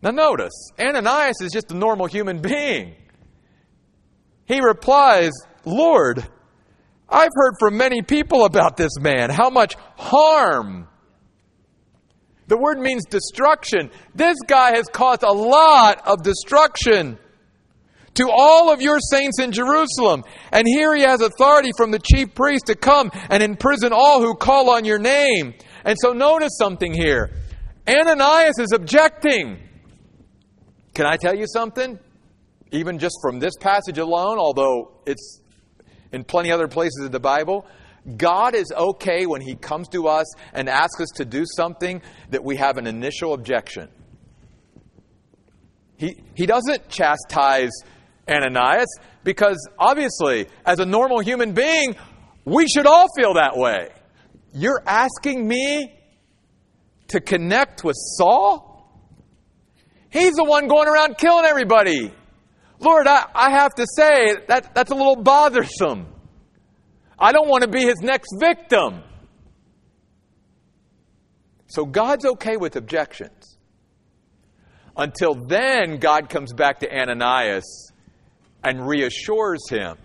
Now, 0.06 0.12
notice, 0.12 0.70
Ananias 0.78 1.40
is 1.40 1.50
just 1.50 1.72
a 1.72 1.74
normal 1.74 2.06
human 2.06 2.40
being. 2.40 2.94
He 4.44 4.60
replies, 4.60 5.32
Lord, 5.64 6.24
I've 7.08 7.32
heard 7.34 7.54
from 7.58 7.76
many 7.76 8.02
people 8.02 8.44
about 8.44 8.76
this 8.76 9.00
man, 9.00 9.30
how 9.30 9.50
much 9.50 9.74
harm. 9.96 10.86
The 12.46 12.56
word 12.56 12.78
means 12.78 13.04
destruction. 13.06 13.90
This 14.14 14.36
guy 14.46 14.76
has 14.76 14.86
caused 14.86 15.24
a 15.24 15.32
lot 15.32 16.06
of 16.06 16.22
destruction 16.22 17.18
to 18.14 18.30
all 18.30 18.72
of 18.72 18.80
your 18.80 19.00
saints 19.00 19.40
in 19.40 19.50
Jerusalem. 19.50 20.22
And 20.52 20.68
here 20.68 20.94
he 20.94 21.02
has 21.02 21.20
authority 21.20 21.70
from 21.76 21.90
the 21.90 21.98
chief 21.98 22.32
priest 22.32 22.66
to 22.66 22.76
come 22.76 23.10
and 23.28 23.42
imprison 23.42 23.92
all 23.92 24.22
who 24.22 24.36
call 24.36 24.70
on 24.70 24.84
your 24.84 25.00
name. 25.00 25.54
And 25.84 25.96
so 26.00 26.12
notice 26.12 26.56
something 26.56 26.94
here. 26.94 27.32
Ananias 27.88 28.60
is 28.60 28.70
objecting. 28.72 29.65
Can 30.96 31.04
I 31.04 31.18
tell 31.18 31.36
you 31.36 31.44
something? 31.46 31.98
Even 32.72 32.98
just 32.98 33.18
from 33.20 33.38
this 33.38 33.52
passage 33.60 33.98
alone, 33.98 34.38
although 34.38 34.92
it's 35.04 35.42
in 36.10 36.24
plenty 36.24 36.50
other 36.50 36.68
places 36.68 37.04
in 37.04 37.12
the 37.12 37.20
Bible, 37.20 37.66
God 38.16 38.54
is 38.54 38.72
okay 38.74 39.26
when 39.26 39.42
He 39.42 39.56
comes 39.56 39.88
to 39.88 40.08
us 40.08 40.24
and 40.54 40.70
asks 40.70 41.02
us 41.02 41.10
to 41.16 41.26
do 41.26 41.44
something 41.54 42.00
that 42.30 42.42
we 42.42 42.56
have 42.56 42.78
an 42.78 42.86
initial 42.86 43.34
objection. 43.34 43.90
He, 45.98 46.16
he 46.34 46.46
doesn't 46.46 46.88
chastise 46.88 47.72
Ananias 48.26 48.88
because 49.22 49.68
obviously, 49.78 50.46
as 50.64 50.78
a 50.78 50.86
normal 50.86 51.20
human 51.20 51.52
being, 51.52 51.94
we 52.46 52.66
should 52.68 52.86
all 52.86 53.08
feel 53.14 53.34
that 53.34 53.54
way. 53.58 53.90
You're 54.54 54.82
asking 54.86 55.46
me 55.46 55.94
to 57.08 57.20
connect 57.20 57.84
with 57.84 57.96
Saul? 57.98 58.65
He's 60.16 60.34
the 60.34 60.44
one 60.44 60.66
going 60.66 60.88
around 60.88 61.18
killing 61.18 61.44
everybody. 61.44 62.10
Lord, 62.78 63.06
I, 63.06 63.26
I 63.34 63.50
have 63.50 63.74
to 63.74 63.86
say, 63.96 64.36
that, 64.48 64.74
that's 64.74 64.90
a 64.90 64.94
little 64.94 65.16
bothersome. 65.16 66.06
I 67.18 67.32
don't 67.32 67.48
want 67.48 67.64
to 67.64 67.68
be 67.68 67.82
his 67.82 68.00
next 68.00 68.28
victim. 68.40 69.02
So 71.66 71.84
God's 71.84 72.24
okay 72.24 72.56
with 72.56 72.76
objections. 72.76 73.58
Until 74.96 75.34
then, 75.34 75.98
God 75.98 76.30
comes 76.30 76.54
back 76.54 76.80
to 76.80 76.90
Ananias 76.90 77.92
and 78.64 78.88
reassures 78.88 79.68
him. 79.68 79.98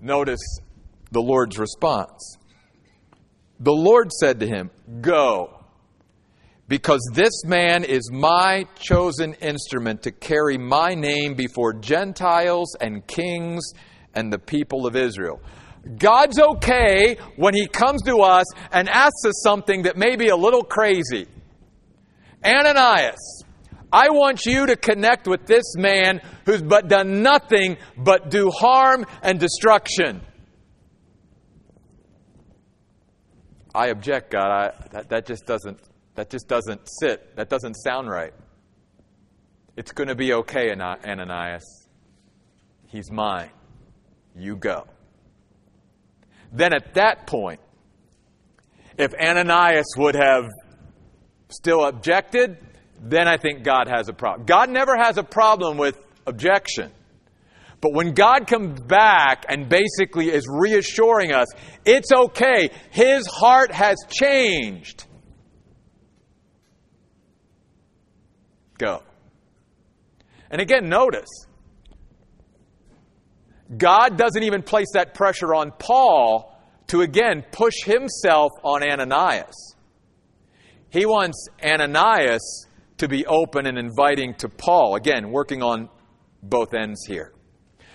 Notice 0.00 0.40
the 1.10 1.20
Lord's 1.20 1.58
response. 1.58 2.38
The 3.60 3.72
Lord 3.72 4.10
said 4.10 4.40
to 4.40 4.46
him, 4.46 4.70
Go 5.02 5.57
because 6.68 7.00
this 7.14 7.44
man 7.44 7.82
is 7.82 8.10
my 8.12 8.66
chosen 8.78 9.34
instrument 9.34 10.02
to 10.02 10.12
carry 10.12 10.58
my 10.58 10.94
name 10.94 11.34
before 11.34 11.72
Gentiles 11.72 12.76
and 12.80 13.06
kings 13.06 13.72
and 14.14 14.30
the 14.30 14.38
people 14.38 14.86
of 14.86 14.94
Israel. 14.94 15.40
God's 15.96 16.38
okay 16.38 17.16
when 17.36 17.54
He 17.54 17.66
comes 17.66 18.02
to 18.02 18.18
us 18.18 18.44
and 18.70 18.88
asks 18.88 19.24
us 19.24 19.40
something 19.42 19.82
that 19.82 19.96
may 19.96 20.16
be 20.16 20.28
a 20.28 20.36
little 20.36 20.62
crazy. 20.62 21.26
Ananias, 22.44 23.44
I 23.90 24.10
want 24.10 24.44
you 24.44 24.66
to 24.66 24.76
connect 24.76 25.26
with 25.26 25.46
this 25.46 25.74
man 25.76 26.20
who's 26.44 26.62
but 26.62 26.88
done 26.88 27.22
nothing 27.22 27.78
but 27.96 28.30
do 28.30 28.50
harm 28.50 29.06
and 29.22 29.40
destruction. 29.40 30.20
I 33.74 33.86
object, 33.86 34.30
God. 34.30 34.50
I, 34.50 34.88
that, 34.90 35.08
that 35.08 35.26
just 35.26 35.46
doesn't 35.46 35.78
that 36.18 36.30
just 36.30 36.48
doesn't 36.48 36.80
sit. 37.00 37.36
That 37.36 37.48
doesn't 37.48 37.74
sound 37.74 38.10
right. 38.10 38.34
It's 39.76 39.92
going 39.92 40.08
to 40.08 40.16
be 40.16 40.32
okay, 40.32 40.72
Ananias. 40.72 41.86
He's 42.88 43.08
mine. 43.08 43.50
You 44.34 44.56
go. 44.56 44.88
Then 46.52 46.74
at 46.74 46.94
that 46.94 47.28
point, 47.28 47.60
if 48.98 49.14
Ananias 49.14 49.86
would 49.96 50.16
have 50.16 50.46
still 51.50 51.84
objected, 51.84 52.58
then 53.00 53.28
I 53.28 53.36
think 53.36 53.62
God 53.62 53.86
has 53.86 54.08
a 54.08 54.12
problem. 54.12 54.44
God 54.44 54.70
never 54.70 54.96
has 54.96 55.18
a 55.18 55.22
problem 55.22 55.78
with 55.78 55.96
objection. 56.26 56.90
But 57.80 57.92
when 57.92 58.14
God 58.14 58.48
comes 58.48 58.80
back 58.80 59.46
and 59.48 59.68
basically 59.68 60.30
is 60.30 60.48
reassuring 60.50 61.32
us, 61.32 61.46
it's 61.84 62.10
okay, 62.10 62.70
his 62.90 63.28
heart 63.28 63.70
has 63.70 63.98
changed. 64.10 65.04
Go. 68.78 69.02
And 70.50 70.60
again, 70.60 70.88
notice, 70.88 71.28
God 73.76 74.16
doesn't 74.16 74.42
even 74.42 74.62
place 74.62 74.88
that 74.94 75.14
pressure 75.14 75.54
on 75.54 75.72
Paul 75.78 76.54
to 76.86 77.02
again 77.02 77.44
push 77.52 77.82
himself 77.84 78.52
on 78.62 78.82
Ananias. 78.82 79.74
He 80.90 81.04
wants 81.04 81.48
Ananias 81.62 82.66
to 82.96 83.08
be 83.08 83.26
open 83.26 83.66
and 83.66 83.76
inviting 83.76 84.34
to 84.36 84.48
Paul. 84.48 84.94
Again, 84.94 85.30
working 85.30 85.62
on 85.62 85.90
both 86.42 86.72
ends 86.72 87.04
here. 87.06 87.32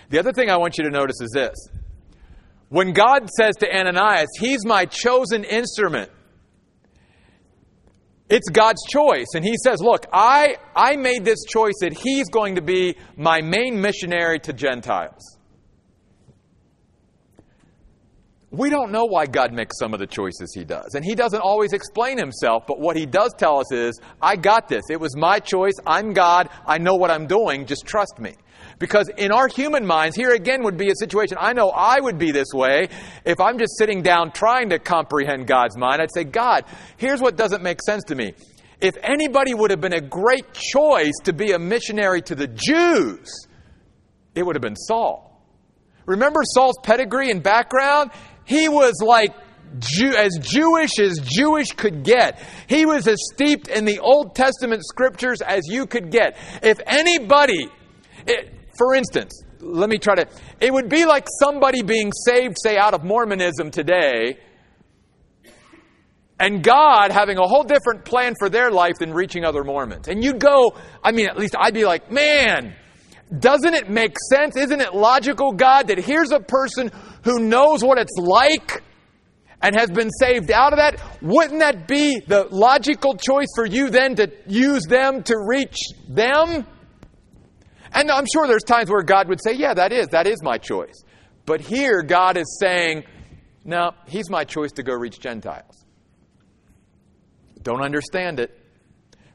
The 0.09 0.19
other 0.19 0.31
thing 0.31 0.49
I 0.49 0.57
want 0.57 0.77
you 0.77 0.83
to 0.83 0.91
notice 0.91 1.19
is 1.21 1.31
this. 1.33 1.55
When 2.69 2.93
God 2.93 3.29
says 3.29 3.55
to 3.57 3.67
Ananias, 3.75 4.29
He's 4.39 4.65
my 4.65 4.85
chosen 4.85 5.43
instrument 5.43 6.11
it's 8.29 8.49
God's 8.49 8.81
choice. 8.89 9.27
And 9.35 9.43
He 9.43 9.55
says, 9.63 9.81
Look, 9.81 10.05
I, 10.11 10.57
I 10.75 10.95
made 10.95 11.25
this 11.25 11.43
choice 11.47 11.75
that 11.81 11.93
He's 11.93 12.29
going 12.29 12.55
to 12.55 12.61
be 12.61 12.95
my 13.17 13.41
main 13.41 13.79
missionary 13.79 14.39
to 14.39 14.53
Gentiles. 14.53 15.37
We 18.49 18.69
don't 18.69 18.91
know 18.91 19.05
why 19.05 19.25
God 19.25 19.51
makes 19.51 19.79
some 19.79 19.95
of 19.95 19.99
the 19.99 20.05
choices 20.05 20.53
He 20.53 20.63
does. 20.63 20.93
And 20.93 21.03
He 21.03 21.15
doesn't 21.15 21.41
always 21.41 21.73
explain 21.73 22.17
Himself, 22.17 22.65
but 22.67 22.79
what 22.79 22.95
He 22.95 23.05
does 23.05 23.33
tell 23.37 23.59
us 23.59 23.71
is, 23.71 23.99
I 24.21 24.35
got 24.35 24.67
this. 24.67 24.83
It 24.89 24.99
was 24.99 25.17
my 25.17 25.39
choice. 25.39 25.73
I'm 25.87 26.13
God. 26.13 26.49
I 26.65 26.77
know 26.77 26.93
what 26.93 27.09
I'm 27.09 27.25
doing. 27.25 27.65
Just 27.65 27.85
trust 27.85 28.19
me. 28.19 28.35
Because 28.83 29.07
in 29.15 29.31
our 29.31 29.47
human 29.47 29.85
minds, 29.85 30.13
here 30.13 30.33
again 30.33 30.61
would 30.63 30.75
be 30.75 30.91
a 30.91 30.95
situation, 30.99 31.37
I 31.39 31.53
know 31.53 31.69
I 31.69 32.01
would 32.01 32.17
be 32.17 32.31
this 32.31 32.49
way 32.53 32.89
if 33.23 33.39
I'm 33.39 33.57
just 33.57 33.77
sitting 33.77 34.01
down 34.01 34.33
trying 34.33 34.71
to 34.71 34.77
comprehend 34.77 35.47
God's 35.47 35.77
mind. 35.77 36.01
I'd 36.01 36.13
say, 36.13 36.25
God, 36.25 36.65
here's 36.97 37.21
what 37.21 37.37
doesn't 37.37 37.63
make 37.63 37.81
sense 37.81 38.03
to 38.07 38.15
me. 38.15 38.33
If 38.81 38.97
anybody 39.01 39.53
would 39.53 39.71
have 39.71 39.79
been 39.79 39.93
a 39.93 40.01
great 40.01 40.51
choice 40.51 41.13
to 41.23 41.31
be 41.31 41.53
a 41.53 41.59
missionary 41.59 42.21
to 42.23 42.35
the 42.35 42.45
Jews, 42.45 43.47
it 44.35 44.45
would 44.45 44.57
have 44.57 44.61
been 44.61 44.75
Saul. 44.75 45.41
Remember 46.05 46.41
Saul's 46.43 46.77
pedigree 46.83 47.31
and 47.31 47.41
background? 47.41 48.11
He 48.43 48.67
was 48.67 48.95
like 49.01 49.33
Jew, 49.79 50.13
as 50.13 50.37
Jewish 50.41 50.99
as 50.99 51.19
Jewish 51.19 51.71
could 51.71 52.03
get. 52.03 52.37
He 52.67 52.85
was 52.85 53.07
as 53.07 53.19
steeped 53.33 53.69
in 53.69 53.85
the 53.85 53.99
Old 53.99 54.35
Testament 54.35 54.83
scriptures 54.83 55.41
as 55.41 55.61
you 55.69 55.85
could 55.85 56.11
get. 56.11 56.37
If 56.61 56.81
anybody, 56.85 57.69
it, 58.27 58.53
for 58.77 58.95
instance, 58.95 59.43
let 59.59 59.89
me 59.89 59.97
try 59.97 60.15
to. 60.15 60.27
It 60.59 60.73
would 60.73 60.89
be 60.89 61.05
like 61.05 61.27
somebody 61.39 61.81
being 61.81 62.11
saved, 62.25 62.57
say, 62.61 62.77
out 62.77 62.93
of 62.93 63.03
Mormonism 63.03 63.71
today, 63.71 64.37
and 66.39 66.63
God 66.63 67.11
having 67.11 67.37
a 67.37 67.47
whole 67.47 67.63
different 67.63 68.05
plan 68.05 68.33
for 68.37 68.49
their 68.49 68.71
life 68.71 68.95
than 68.99 69.13
reaching 69.13 69.45
other 69.45 69.63
Mormons. 69.63 70.07
And 70.07 70.23
you'd 70.23 70.39
go, 70.39 70.75
I 71.03 71.11
mean, 71.11 71.27
at 71.27 71.37
least 71.37 71.55
I'd 71.57 71.73
be 71.73 71.85
like, 71.85 72.11
man, 72.11 72.75
doesn't 73.39 73.73
it 73.73 73.89
make 73.89 74.15
sense? 74.31 74.57
Isn't 74.57 74.81
it 74.81 74.93
logical, 74.93 75.53
God, 75.53 75.87
that 75.87 75.97
here's 75.97 76.31
a 76.31 76.39
person 76.39 76.91
who 77.23 77.39
knows 77.39 77.83
what 77.83 77.97
it's 77.97 78.17
like 78.17 78.83
and 79.61 79.75
has 79.75 79.89
been 79.89 80.09
saved 80.19 80.51
out 80.51 80.73
of 80.73 80.77
that? 80.77 80.99
Wouldn't 81.21 81.59
that 81.59 81.87
be 81.87 82.19
the 82.19 82.47
logical 82.51 83.15
choice 83.15 83.47
for 83.55 83.65
you 83.65 83.89
then 83.89 84.15
to 84.15 84.31
use 84.47 84.83
them 84.83 85.23
to 85.23 85.35
reach 85.47 85.77
them? 86.09 86.67
And 87.93 88.09
I'm 88.09 88.25
sure 88.31 88.47
there's 88.47 88.63
times 88.63 88.89
where 88.89 89.03
God 89.03 89.29
would 89.29 89.39
say, 89.43 89.53
Yeah, 89.53 89.73
that 89.73 89.91
is, 89.91 90.07
that 90.09 90.27
is 90.27 90.41
my 90.41 90.57
choice. 90.57 91.03
But 91.45 91.61
here, 91.61 92.01
God 92.01 92.37
is 92.37 92.57
saying, 92.59 93.03
No, 93.63 93.91
He's 94.07 94.29
my 94.29 94.43
choice 94.43 94.71
to 94.73 94.83
go 94.83 94.93
reach 94.93 95.19
Gentiles. 95.19 95.85
Don't 97.61 97.81
understand 97.81 98.39
it, 98.39 98.59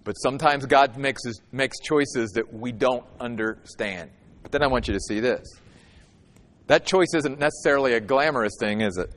but 0.04 0.12
sometimes 0.14 0.66
God 0.66 0.96
makes, 0.98 1.22
makes 1.50 1.78
choices 1.80 2.32
that 2.32 2.52
we 2.52 2.72
don't 2.72 3.04
understand. 3.20 4.10
But 4.42 4.52
then 4.52 4.62
I 4.62 4.66
want 4.66 4.86
you 4.88 4.94
to 4.94 5.00
see 5.00 5.20
this. 5.20 5.46
That 6.66 6.84
choice 6.84 7.14
isn't 7.14 7.38
necessarily 7.38 7.94
a 7.94 8.00
glamorous 8.00 8.52
thing, 8.60 8.82
is 8.82 8.98
it? 8.98 9.10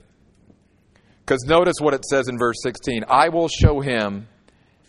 Because 1.26 1.44
notice 1.44 1.76
what 1.80 1.94
it 1.94 2.06
says 2.06 2.28
in 2.28 2.38
verse 2.38 2.58
16 2.64 3.06
I 3.08 3.30
will 3.30 3.48
show 3.48 3.80
him 3.82 4.28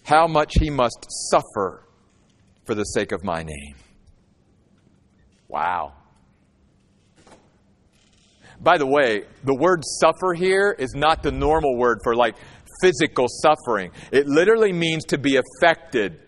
how 0.05 0.27
much 0.27 0.55
he 0.59 0.71
must 0.71 1.07
suffer 1.31 1.85
for 2.65 2.75
the 2.75 2.85
sake 2.85 3.13
of 3.13 3.25
my 3.25 3.43
name. 3.43 3.75
Wow. 5.53 5.93
By 8.59 8.79
the 8.79 8.87
way, 8.87 9.25
the 9.45 9.55
word 9.55 9.83
suffer 9.85 10.33
here 10.33 10.75
is 10.79 10.95
not 10.95 11.23
the 11.23 11.31
normal 11.31 11.77
word 11.77 11.99
for 12.03 12.17
like 12.17 12.37
physical 12.81 13.27
suffering. 13.29 13.91
It 14.11 14.27
literally 14.27 14.73
means 14.73 15.05
to 15.07 15.19
be 15.19 15.37
affected. 15.37 16.21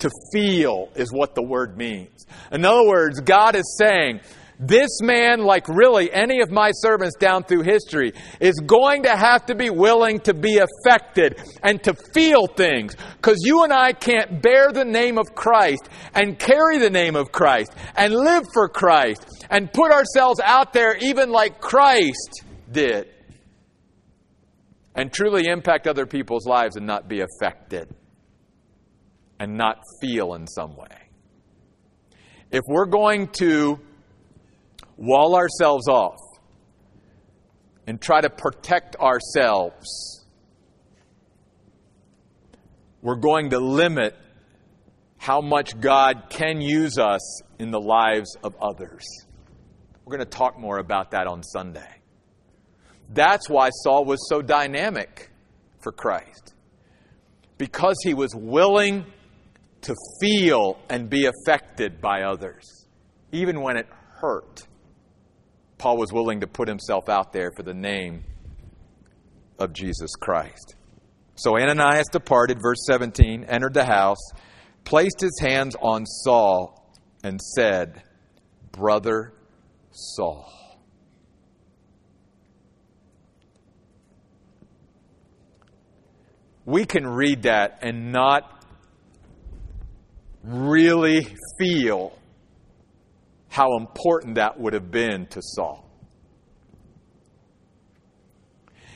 To 0.00 0.10
feel 0.32 0.88
is 0.94 1.12
what 1.12 1.34
the 1.34 1.42
word 1.42 1.76
means. 1.76 2.26
In 2.50 2.64
other 2.64 2.88
words, 2.88 3.20
God 3.20 3.54
is 3.54 3.76
saying, 3.78 4.20
this 4.60 5.00
man, 5.00 5.40
like 5.40 5.66
really 5.68 6.12
any 6.12 6.42
of 6.42 6.50
my 6.50 6.70
servants 6.72 7.16
down 7.18 7.44
through 7.44 7.62
history, 7.62 8.12
is 8.40 8.54
going 8.66 9.04
to 9.04 9.16
have 9.16 9.46
to 9.46 9.54
be 9.54 9.70
willing 9.70 10.20
to 10.20 10.34
be 10.34 10.58
affected 10.58 11.40
and 11.62 11.82
to 11.84 11.94
feel 12.12 12.46
things. 12.46 12.94
Because 13.16 13.38
you 13.40 13.64
and 13.64 13.72
I 13.72 13.94
can't 13.94 14.42
bear 14.42 14.70
the 14.70 14.84
name 14.84 15.16
of 15.16 15.34
Christ 15.34 15.88
and 16.14 16.38
carry 16.38 16.76
the 16.78 16.90
name 16.90 17.16
of 17.16 17.32
Christ 17.32 17.72
and 17.96 18.14
live 18.14 18.44
for 18.52 18.68
Christ 18.68 19.26
and 19.48 19.72
put 19.72 19.92
ourselves 19.92 20.40
out 20.44 20.74
there 20.74 20.94
even 20.98 21.30
like 21.30 21.60
Christ 21.60 22.44
did 22.70 23.08
and 24.94 25.10
truly 25.10 25.46
impact 25.46 25.86
other 25.86 26.04
people's 26.04 26.46
lives 26.46 26.76
and 26.76 26.86
not 26.86 27.08
be 27.08 27.22
affected 27.22 27.88
and 29.38 29.56
not 29.56 29.78
feel 30.02 30.34
in 30.34 30.46
some 30.46 30.76
way. 30.76 31.08
If 32.50 32.60
we're 32.68 32.86
going 32.86 33.28
to 33.38 33.80
wall 35.00 35.34
ourselves 35.34 35.88
off 35.88 36.20
and 37.86 38.00
try 38.00 38.20
to 38.20 38.30
protect 38.30 38.94
ourselves, 38.96 40.24
we're 43.02 43.16
going 43.16 43.50
to 43.50 43.58
limit 43.58 44.14
how 45.16 45.40
much 45.40 45.78
God 45.80 46.26
can 46.28 46.60
use 46.60 46.98
us 46.98 47.42
in 47.58 47.70
the 47.70 47.80
lives 47.80 48.36
of 48.44 48.54
others. 48.60 49.04
We're 50.04 50.16
going 50.16 50.28
to 50.28 50.36
talk 50.36 50.58
more 50.58 50.78
about 50.78 51.12
that 51.12 51.26
on 51.26 51.42
Sunday. 51.42 52.00
That's 53.12 53.48
why 53.48 53.70
Saul 53.70 54.04
was 54.04 54.28
so 54.28 54.42
dynamic 54.42 55.30
for 55.80 55.92
Christ. 55.92 56.54
Because 57.58 57.96
he 58.04 58.14
was 58.14 58.34
willing 58.34 59.04
to 59.82 59.94
feel 60.20 60.78
and 60.88 61.08
be 61.08 61.26
affected 61.26 62.00
by 62.00 62.22
others, 62.22 62.86
even 63.32 63.60
when 63.62 63.76
it 63.76 63.86
hurt. 64.20 64.66
Paul 65.80 65.96
was 65.96 66.12
willing 66.12 66.40
to 66.40 66.46
put 66.46 66.68
himself 66.68 67.08
out 67.08 67.32
there 67.32 67.50
for 67.56 67.62
the 67.62 67.72
name 67.72 68.24
of 69.58 69.72
Jesus 69.72 70.10
Christ. 70.14 70.74
So 71.36 71.56
Ananias 71.56 72.08
departed, 72.12 72.58
verse 72.60 72.84
17, 72.86 73.44
entered 73.44 73.72
the 73.72 73.86
house, 73.86 74.20
placed 74.84 75.22
his 75.22 75.40
hands 75.40 75.74
on 75.80 76.04
Saul, 76.04 76.94
and 77.24 77.40
said, 77.40 78.02
Brother 78.72 79.32
Saul. 79.90 80.52
We 86.66 86.84
can 86.84 87.06
read 87.06 87.44
that 87.44 87.78
and 87.80 88.12
not 88.12 88.66
really 90.44 91.26
feel 91.58 92.12
how 93.50 93.76
important 93.76 94.36
that 94.36 94.58
would 94.58 94.72
have 94.72 94.90
been 94.90 95.26
to 95.26 95.42
Saul. 95.42 95.84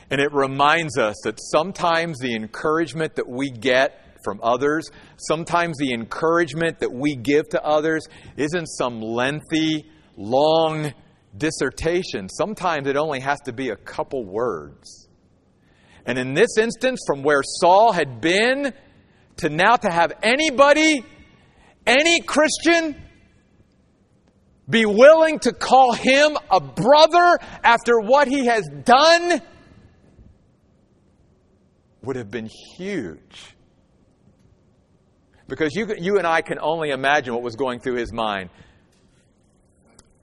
And 0.09 0.21
it 0.21 0.31
reminds 0.31 0.97
us 0.97 1.15
that 1.23 1.39
sometimes 1.39 2.19
the 2.19 2.33
encouragement 2.33 3.15
that 3.15 3.27
we 3.27 3.49
get 3.51 4.17
from 4.23 4.39
others, 4.41 4.89
sometimes 5.17 5.77
the 5.77 5.93
encouragement 5.93 6.79
that 6.79 6.91
we 6.91 7.15
give 7.15 7.49
to 7.49 7.63
others 7.63 8.07
isn't 8.37 8.67
some 8.67 9.01
lengthy, 9.01 9.85
long 10.15 10.93
dissertation. 11.37 12.29
Sometimes 12.29 12.87
it 12.87 12.95
only 12.95 13.19
has 13.19 13.39
to 13.41 13.53
be 13.53 13.69
a 13.69 13.75
couple 13.75 14.23
words. 14.23 15.09
And 16.05 16.17
in 16.17 16.33
this 16.33 16.57
instance, 16.57 17.01
from 17.05 17.23
where 17.23 17.41
Saul 17.43 17.91
had 17.91 18.21
been 18.21 18.73
to 19.37 19.49
now 19.49 19.75
to 19.75 19.91
have 19.91 20.13
anybody, 20.23 21.03
any 21.85 22.21
Christian, 22.21 22.95
be 24.69 24.85
willing 24.85 25.39
to 25.39 25.53
call 25.53 25.93
him 25.93 26.37
a 26.49 26.59
brother 26.59 27.37
after 27.63 27.99
what 27.99 28.27
he 28.27 28.45
has 28.45 28.67
done 28.83 29.41
would 32.01 32.15
have 32.15 32.31
been 32.31 32.49
huge. 32.77 33.55
Because 35.47 35.75
you, 35.75 35.87
you 35.97 36.17
and 36.17 36.25
I 36.25 36.41
can 36.41 36.57
only 36.59 36.89
imagine 36.89 37.33
what 37.33 37.43
was 37.43 37.55
going 37.55 37.79
through 37.79 37.97
his 37.97 38.11
mind 38.11 38.49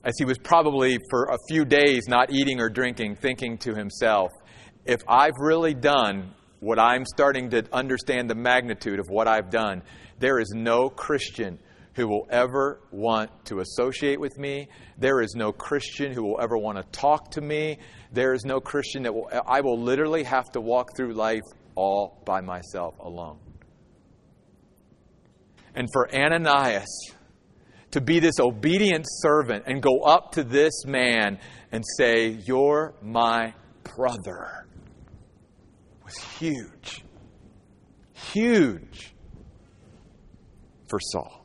as 0.05 0.15
he 0.19 0.25
was 0.25 0.39
probably 0.39 0.99
for 1.11 1.27
a 1.27 1.37
few 1.49 1.65
days 1.65 2.09
not 2.09 2.33
eating 2.33 2.61
or 2.61 2.69
drinking, 2.69 3.17
thinking 3.17 3.57
to 3.59 3.75
himself, 3.75 4.33
if 4.85 5.01
I've 5.07 5.39
really 5.39 5.75
done 5.75 6.35
what 6.59 6.79
I'm 6.79 7.05
starting 7.05 7.51
to 7.51 7.65
understand 7.73 8.29
the 8.29 8.35
magnitude 8.35 8.99
of 8.99 9.07
what 9.09 9.29
I've 9.29 9.51
done, 9.51 9.83
there 10.19 10.41
is 10.41 10.51
no 10.55 10.89
Christian 10.89 11.59
who 11.95 12.09
will 12.09 12.27
ever 12.31 12.81
want 12.91 13.31
to 13.47 13.61
associate 13.61 14.19
with 14.19 14.39
me. 14.39 14.69
There 14.99 15.21
is 15.21 15.35
no 15.35 15.53
Christian 15.53 16.13
who 16.13 16.23
will 16.23 16.41
ever 16.41 16.57
want 16.57 16.79
to 16.79 16.85
talk 16.99 17.31
to 17.33 17.41
me. 17.41 17.79
There 18.13 18.33
is 18.33 18.45
no 18.45 18.61
Christian 18.61 19.03
that 19.03 19.15
will, 19.15 19.29
I 19.47 19.61
will 19.61 19.81
literally 19.81 20.23
have 20.25 20.51
to 20.53 20.61
walk 20.61 20.97
through 20.97 21.15
life 21.15 21.43
all 21.75 22.23
by 22.25 22.41
myself 22.41 22.95
alone. 22.99 23.39
And 25.75 25.89
for 25.93 26.15
Ananias 26.15 27.13
to 27.93 28.01
be 28.01 28.21
this 28.21 28.41
obedient 28.41 29.07
servant 29.09 29.65
and 29.67 29.83
go 29.83 30.01
up 30.01 30.33
to 30.33 30.45
this 30.45 30.85
man 30.87 31.39
and 31.71 31.85
say, 31.99 32.29
You're 32.47 32.95
my 33.03 33.55
brother, 33.97 34.67
was 36.05 36.17
huge. 36.39 37.05
Huge 38.15 39.15
for 40.89 40.99
Saul. 41.01 41.42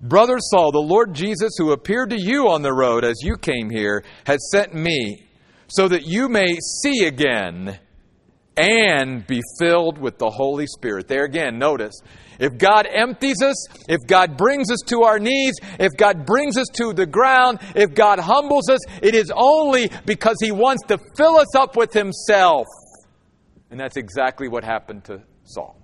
Brother 0.00 0.38
Saul, 0.38 0.70
the 0.70 0.78
Lord 0.78 1.12
Jesus, 1.12 1.52
who 1.58 1.72
appeared 1.72 2.10
to 2.10 2.20
you 2.20 2.48
on 2.48 2.62
the 2.62 2.72
road 2.72 3.04
as 3.04 3.16
you 3.22 3.36
came 3.36 3.68
here, 3.68 4.04
has 4.26 4.38
sent 4.50 4.72
me 4.72 5.26
so 5.66 5.88
that 5.88 6.06
you 6.06 6.28
may 6.28 6.56
see 6.82 7.04
again 7.04 7.78
and 8.56 9.26
be 9.26 9.40
filled 9.58 9.98
with 9.98 10.18
the 10.18 10.30
Holy 10.30 10.66
Spirit. 10.66 11.08
There 11.08 11.24
again, 11.24 11.58
notice. 11.58 12.00
If 12.38 12.58
God 12.58 12.86
empties 12.90 13.42
us, 13.42 13.66
if 13.88 13.98
God 14.06 14.36
brings 14.36 14.70
us 14.70 14.80
to 14.86 15.02
our 15.02 15.18
knees, 15.18 15.54
if 15.78 15.96
God 15.96 16.24
brings 16.24 16.56
us 16.56 16.66
to 16.74 16.92
the 16.92 17.06
ground, 17.06 17.58
if 17.74 17.94
God 17.94 18.20
humbles 18.20 18.68
us, 18.68 18.80
it 19.02 19.14
is 19.14 19.32
only 19.34 19.90
because 20.06 20.36
He 20.40 20.52
wants 20.52 20.82
to 20.88 20.98
fill 21.16 21.36
us 21.36 21.54
up 21.56 21.76
with 21.76 21.92
Himself. 21.92 22.66
And 23.70 23.78
that's 23.78 23.96
exactly 23.96 24.48
what 24.48 24.64
happened 24.64 25.04
to 25.04 25.22
Saul. 25.44 25.77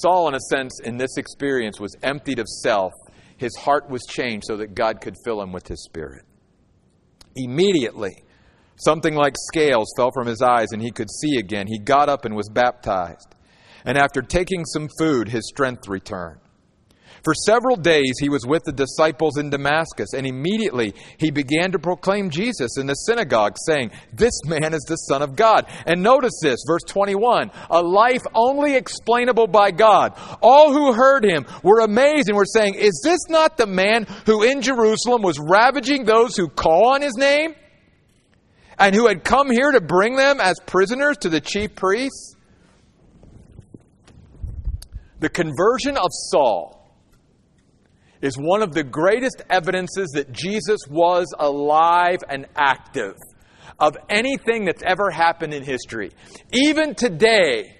Saul, 0.00 0.28
in 0.28 0.34
a 0.34 0.40
sense, 0.50 0.80
in 0.82 0.96
this 0.96 1.16
experience, 1.16 1.80
was 1.80 1.96
emptied 2.02 2.38
of 2.38 2.48
self. 2.48 2.92
His 3.36 3.54
heart 3.56 3.88
was 3.88 4.02
changed 4.08 4.46
so 4.46 4.56
that 4.58 4.74
God 4.74 5.00
could 5.00 5.16
fill 5.24 5.40
him 5.40 5.52
with 5.52 5.66
his 5.66 5.82
spirit. 5.84 6.24
Immediately, 7.36 8.24
something 8.76 9.14
like 9.14 9.34
scales 9.52 9.92
fell 9.96 10.10
from 10.12 10.26
his 10.26 10.42
eyes 10.42 10.68
and 10.72 10.82
he 10.82 10.90
could 10.90 11.10
see 11.10 11.38
again. 11.38 11.66
He 11.66 11.78
got 11.78 12.08
up 12.08 12.24
and 12.24 12.34
was 12.34 12.48
baptized. 12.48 13.34
And 13.84 13.96
after 13.96 14.20
taking 14.20 14.64
some 14.64 14.88
food, 14.98 15.28
his 15.28 15.48
strength 15.48 15.88
returned. 15.88 16.40
For 17.22 17.34
several 17.34 17.76
days 17.76 18.14
he 18.18 18.28
was 18.28 18.46
with 18.46 18.64
the 18.64 18.72
disciples 18.72 19.36
in 19.36 19.50
Damascus, 19.50 20.14
and 20.14 20.26
immediately 20.26 20.94
he 21.18 21.30
began 21.30 21.72
to 21.72 21.78
proclaim 21.78 22.30
Jesus 22.30 22.78
in 22.78 22.86
the 22.86 22.94
synagogue, 22.94 23.56
saying, 23.66 23.90
This 24.12 24.32
man 24.46 24.72
is 24.72 24.84
the 24.88 24.96
Son 24.96 25.22
of 25.22 25.36
God. 25.36 25.66
And 25.86 26.02
notice 26.02 26.38
this, 26.42 26.60
verse 26.66 26.82
21 26.86 27.50
a 27.70 27.82
life 27.82 28.22
only 28.34 28.74
explainable 28.74 29.46
by 29.46 29.70
God. 29.70 30.18
All 30.42 30.72
who 30.72 30.92
heard 30.92 31.24
him 31.24 31.46
were 31.62 31.80
amazed 31.80 32.28
and 32.28 32.36
were 32.36 32.44
saying, 32.44 32.74
Is 32.74 33.00
this 33.04 33.20
not 33.28 33.56
the 33.56 33.66
man 33.66 34.06
who 34.26 34.42
in 34.42 34.62
Jerusalem 34.62 35.22
was 35.22 35.38
ravaging 35.38 36.04
those 36.04 36.36
who 36.36 36.48
call 36.48 36.94
on 36.94 37.02
his 37.02 37.14
name? 37.14 37.54
And 38.78 38.94
who 38.94 39.06
had 39.06 39.24
come 39.24 39.50
here 39.50 39.72
to 39.72 39.80
bring 39.80 40.16
them 40.16 40.40
as 40.40 40.56
prisoners 40.64 41.18
to 41.18 41.28
the 41.28 41.40
chief 41.40 41.74
priests? 41.74 42.34
The 45.18 45.28
conversion 45.28 45.98
of 45.98 46.08
Saul 46.10 46.79
is 48.22 48.36
one 48.36 48.62
of 48.62 48.72
the 48.72 48.84
greatest 48.84 49.42
evidences 49.48 50.10
that 50.14 50.32
Jesus 50.32 50.80
was 50.88 51.26
alive 51.38 52.18
and 52.28 52.46
active 52.54 53.14
of 53.78 53.96
anything 54.08 54.66
that's 54.66 54.82
ever 54.82 55.10
happened 55.10 55.54
in 55.54 55.62
history. 55.62 56.10
Even 56.52 56.94
today, 56.94 57.76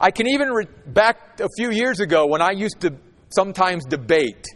I 0.00 0.10
can 0.10 0.26
even 0.28 0.48
re- 0.48 0.66
back 0.86 1.38
a 1.40 1.48
few 1.56 1.70
years 1.70 2.00
ago 2.00 2.26
when 2.26 2.40
I 2.40 2.52
used 2.52 2.80
to 2.80 2.96
sometimes 3.28 3.84
debate. 3.84 4.46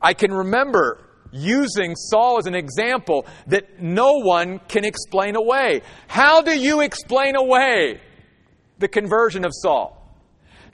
I 0.00 0.14
can 0.14 0.32
remember 0.32 1.00
using 1.32 1.96
Saul 1.96 2.38
as 2.38 2.46
an 2.46 2.54
example 2.54 3.26
that 3.48 3.80
no 3.82 4.20
one 4.20 4.60
can 4.68 4.84
explain 4.84 5.34
away. 5.34 5.82
How 6.06 6.42
do 6.42 6.56
you 6.56 6.80
explain 6.80 7.34
away 7.34 8.00
the 8.78 8.88
conversion 8.88 9.44
of 9.44 9.50
Saul? 9.52 10.03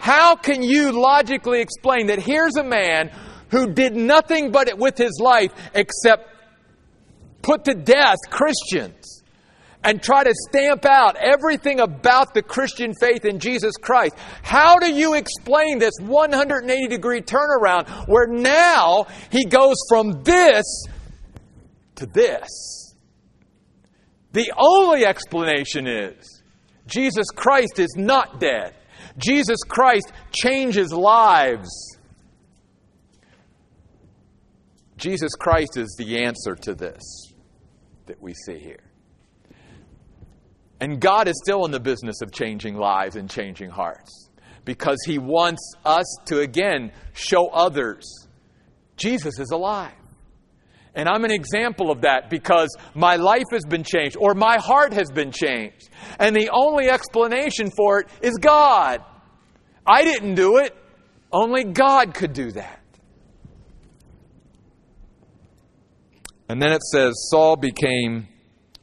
How 0.01 0.35
can 0.35 0.63
you 0.63 0.93
logically 0.93 1.61
explain 1.61 2.07
that 2.07 2.19
here's 2.19 2.57
a 2.57 2.65
man 2.65 3.11
who 3.51 3.73
did 3.73 3.95
nothing 3.95 4.51
but 4.51 4.79
with 4.79 4.97
his 4.97 5.21
life 5.23 5.53
except 5.75 6.27
put 7.43 7.65
to 7.67 7.75
death 7.75 8.17
Christians 8.31 9.23
and 9.85 10.03
try 10.03 10.25
to 10.25 10.35
stamp 10.49 10.87
out 10.87 11.17
everything 11.17 11.81
about 11.81 12.33
the 12.33 12.43
Christian 12.43 12.95
faith 12.99 13.27
in 13.27 13.39
Jesus 13.39 13.75
Christ. 13.77 14.15
How 14.43 14.79
do 14.79 14.91
you 14.91 15.15
explain 15.15 15.79
this 15.79 15.95
180 16.01 16.89
degree 16.89 17.21
turnaround 17.21 17.89
where 18.09 18.27
now 18.27 19.07
he 19.31 19.45
goes 19.45 19.77
from 19.89 20.23
this 20.23 20.65
to 21.97 22.07
this? 22.07 22.95
The 24.33 24.53
only 24.57 25.05
explanation 25.05 25.87
is 25.87 26.43
Jesus 26.87 27.27
Christ 27.35 27.79
is 27.79 27.95
not 27.97 28.41
dead. 28.41 28.75
Jesus 29.20 29.59
Christ 29.68 30.12
changes 30.33 30.92
lives. 30.92 31.68
Jesus 34.96 35.33
Christ 35.38 35.76
is 35.76 35.94
the 35.98 36.24
answer 36.24 36.54
to 36.56 36.74
this 36.74 37.02
that 38.06 38.20
we 38.20 38.35
see 38.35 38.59
here. 38.59 38.83
And 40.80 41.00
God 41.00 41.28
is 41.28 41.38
still 41.42 41.64
in 41.66 41.70
the 41.70 41.80
business 41.80 42.22
of 42.22 42.33
changing 42.33 42.76
lives 42.76 43.16
and 43.16 43.28
changing 43.28 43.70
hearts 43.70 44.30
because 44.64 44.98
He 45.04 45.18
wants 45.18 45.74
us 45.85 46.06
to 46.26 46.40
again 46.40 46.92
show 47.12 47.48
others 47.48 48.28
Jesus 48.96 49.38
is 49.38 49.50
alive. 49.50 49.92
And 50.94 51.09
I'm 51.09 51.24
an 51.24 51.31
example 51.31 51.90
of 51.90 52.00
that 52.00 52.31
because 52.31 52.68
my 52.94 53.16
life 53.16 53.44
has 53.53 53.64
been 53.64 53.85
changed 53.85 54.16
or 54.18 54.35
my 54.35 54.59
heart 54.59 54.92
has 54.92 55.11
been 55.11 55.31
changed. 55.31 55.88
And 56.18 56.35
the 56.35 56.50
only 56.53 56.88
explanation 56.88 57.70
for 57.76 58.00
it 58.00 58.09
is 58.22 58.37
God. 58.38 59.03
I 59.87 60.03
didn't 60.05 60.35
do 60.35 60.59
it, 60.59 60.76
only 61.33 61.64
God 61.64 62.14
could 62.14 62.33
do 62.33 62.50
that. 62.53 62.81
And 66.48 66.61
then 66.61 66.72
it 66.72 66.83
says 66.83 67.14
Saul 67.31 67.57
became 67.57 68.26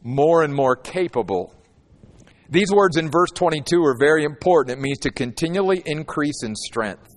more 0.02 0.44
and 0.44 0.54
more 0.54 0.78
capable. 0.78 1.54
These 2.50 2.72
words 2.72 2.96
in 2.96 3.12
verse 3.12 3.32
22 3.32 3.84
are 3.84 3.98
very 4.00 4.24
important. 4.24 4.80
It 4.80 4.82
means 4.82 5.00
to 5.00 5.12
continually 5.12 5.84
increase 5.86 6.44
in 6.44 6.56
strength. 6.56 7.10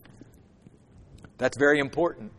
That's 1.39 1.57
very 1.57 1.79
important. 1.79 2.33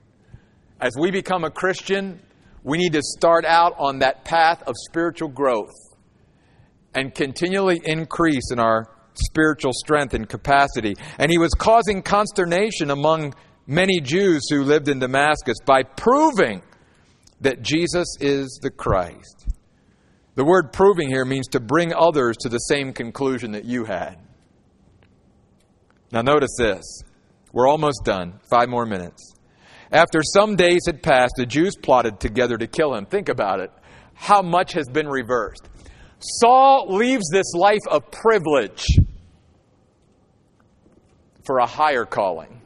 As 0.81 0.91
we 0.99 1.09
become 1.09 1.45
a 1.45 1.49
Christian, 1.49 2.19
we 2.63 2.77
need 2.77 2.93
to 2.93 3.01
start 3.01 3.45
out 3.45 3.73
on 3.77 3.99
that 3.99 4.23
path 4.23 4.63
of 4.63 4.75
spiritual 4.89 5.29
growth 5.29 5.73
and 6.93 7.13
continually 7.13 7.81
increase 7.83 8.51
in 8.51 8.59
our 8.59 8.89
spiritual 9.13 9.71
strength 9.73 10.13
and 10.13 10.27
capacity. 10.27 10.95
And 11.17 11.31
he 11.31 11.37
was 11.37 11.51
causing 11.53 12.01
consternation 12.01 12.91
among 12.91 13.33
many 13.67 13.99
Jews 13.99 14.47
who 14.49 14.63
lived 14.63 14.89
in 14.89 14.99
Damascus 14.99 15.57
by 15.65 15.83
proving 15.83 16.61
that 17.41 17.61
Jesus 17.61 18.07
is 18.19 18.59
the 18.61 18.69
Christ. 18.69 19.47
The 20.35 20.45
word 20.45 20.71
proving 20.71 21.09
here 21.09 21.25
means 21.25 21.47
to 21.49 21.59
bring 21.59 21.93
others 21.93 22.37
to 22.41 22.49
the 22.49 22.57
same 22.57 22.93
conclusion 22.93 23.51
that 23.51 23.65
you 23.65 23.85
had. 23.85 24.17
Now, 26.11 26.21
notice 26.21 26.55
this. 26.57 26.83
We're 27.53 27.67
almost 27.67 28.01
done. 28.05 28.39
Five 28.49 28.69
more 28.69 28.85
minutes. 28.85 29.30
After 29.91 30.21
some 30.23 30.55
days 30.55 30.81
had 30.85 31.03
passed, 31.03 31.33
the 31.35 31.45
Jews 31.45 31.75
plotted 31.75 32.19
together 32.19 32.57
to 32.57 32.67
kill 32.67 32.95
him. 32.95 33.05
Think 33.05 33.27
about 33.27 33.59
it. 33.59 33.71
How 34.13 34.41
much 34.41 34.73
has 34.73 34.87
been 34.87 35.07
reversed? 35.07 35.67
Saul 36.19 36.87
leaves 36.95 37.27
this 37.31 37.53
life 37.53 37.81
of 37.89 38.09
privilege 38.11 38.85
for 41.45 41.57
a 41.57 41.65
higher 41.65 42.05
calling. 42.05 42.61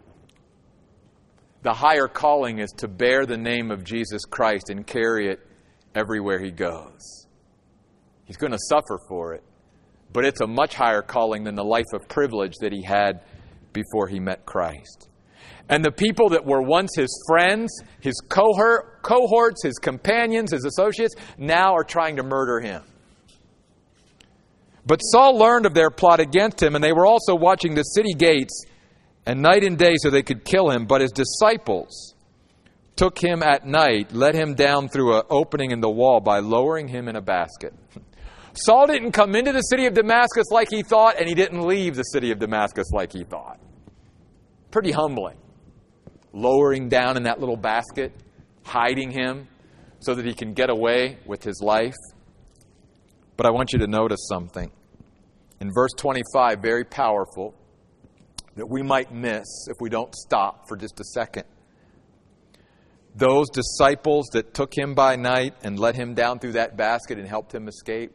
The 1.63 1.73
higher 1.73 2.07
calling 2.07 2.59
is 2.59 2.71
to 2.77 2.87
bear 2.87 3.25
the 3.25 3.37
name 3.37 3.71
of 3.71 3.83
Jesus 3.83 4.23
Christ 4.25 4.69
and 4.69 4.85
carry 4.85 5.29
it 5.29 5.39
everywhere 5.95 6.39
he 6.39 6.51
goes. 6.51 7.25
He's 8.25 8.37
going 8.37 8.51
to 8.51 8.59
suffer 8.69 8.99
for 9.07 9.33
it, 9.33 9.43
but 10.13 10.25
it's 10.25 10.41
a 10.41 10.47
much 10.47 10.75
higher 10.75 11.01
calling 11.01 11.43
than 11.43 11.55
the 11.55 11.63
life 11.63 11.91
of 11.93 12.07
privilege 12.07 12.53
that 12.59 12.71
he 12.71 12.83
had 12.83 13.21
before 13.73 14.07
he 14.07 14.19
met 14.19 14.45
Christ. 14.45 15.09
And 15.67 15.83
the 15.83 15.91
people 15.91 16.29
that 16.29 16.45
were 16.45 16.61
once 16.61 16.91
his 16.95 17.09
friends, 17.27 17.71
his 17.99 18.21
cohorts, 18.29 19.63
his 19.63 19.79
companions, 19.79 20.51
his 20.51 20.63
associates, 20.63 21.15
now 21.37 21.73
are 21.73 21.83
trying 21.83 22.17
to 22.17 22.23
murder 22.23 22.59
him. 22.59 22.83
But 24.85 24.99
Saul 24.99 25.37
learned 25.37 25.65
of 25.65 25.73
their 25.73 25.89
plot 25.89 26.19
against 26.19 26.61
him, 26.61 26.75
and 26.75 26.83
they 26.83 26.93
were 26.93 27.07
also 27.07 27.35
watching 27.35 27.73
the 27.73 27.81
city 27.81 28.13
gates 28.13 28.63
and 29.25 29.41
night 29.41 29.63
and 29.63 29.77
day 29.77 29.95
so 29.97 30.11
they 30.11 30.21
could 30.21 30.45
kill 30.45 30.69
him. 30.69 30.85
But 30.85 31.01
his 31.01 31.11
disciples 31.11 32.13
took 32.95 33.17
him 33.17 33.41
at 33.41 33.65
night, 33.65 34.13
let 34.13 34.35
him 34.35 34.53
down 34.53 34.87
through 34.87 35.17
an 35.17 35.23
opening 35.31 35.71
in 35.71 35.81
the 35.81 35.89
wall 35.89 36.19
by 36.19 36.39
lowering 36.39 36.87
him 36.87 37.07
in 37.07 37.15
a 37.15 37.21
basket. 37.21 37.73
Saul 38.53 38.85
didn't 38.87 39.11
come 39.11 39.35
into 39.35 39.51
the 39.51 39.61
city 39.61 39.87
of 39.87 39.95
Damascus 39.95 40.45
like 40.51 40.69
he 40.69 40.83
thought, 40.83 41.15
and 41.19 41.27
he 41.27 41.33
didn't 41.33 41.67
leave 41.67 41.95
the 41.95 42.03
city 42.03 42.31
of 42.31 42.39
Damascus 42.39 42.91
like 42.91 43.11
he 43.11 43.23
thought. 43.23 43.59
Pretty 44.71 44.91
humbling. 44.91 45.37
Lowering 46.35 46.89
down 46.89 47.15
in 47.15 47.23
that 47.23 47.39
little 47.39 47.55
basket, 47.55 48.11
hiding 48.63 49.09
him 49.09 49.47
so 49.99 50.13
that 50.13 50.25
he 50.25 50.33
can 50.33 50.53
get 50.53 50.69
away 50.69 51.17
with 51.25 51.41
his 51.41 51.61
life. 51.61 51.95
But 53.37 53.45
I 53.45 53.51
want 53.51 53.71
you 53.71 53.79
to 53.79 53.87
notice 53.87 54.27
something. 54.27 54.69
In 55.61 55.71
verse 55.73 55.91
25, 55.97 56.59
very 56.61 56.83
powerful 56.83 57.55
that 58.57 58.67
we 58.69 58.83
might 58.83 59.13
miss 59.13 59.45
if 59.69 59.77
we 59.79 59.89
don't 59.89 60.13
stop 60.13 60.67
for 60.67 60.75
just 60.75 60.99
a 60.99 61.05
second. 61.05 61.45
Those 63.15 63.49
disciples 63.49 64.27
that 64.33 64.53
took 64.53 64.77
him 64.77 64.93
by 64.93 65.15
night 65.15 65.53
and 65.63 65.79
let 65.79 65.95
him 65.95 66.15
down 66.15 66.39
through 66.39 66.53
that 66.53 66.75
basket 66.75 67.17
and 67.17 67.25
helped 67.25 67.55
him 67.55 67.69
escape, 67.69 68.11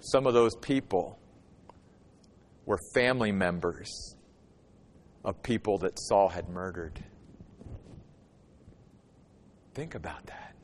some 0.00 0.26
of 0.26 0.34
those 0.34 0.54
people 0.56 1.18
were 2.66 2.78
family 2.94 3.32
members 3.32 4.14
of 5.24 5.42
people 5.42 5.78
that 5.78 5.98
Saul 5.98 6.28
had 6.28 6.48
murdered. 6.48 7.02
Think 9.74 9.94
about 9.94 10.26
that. 10.26 10.54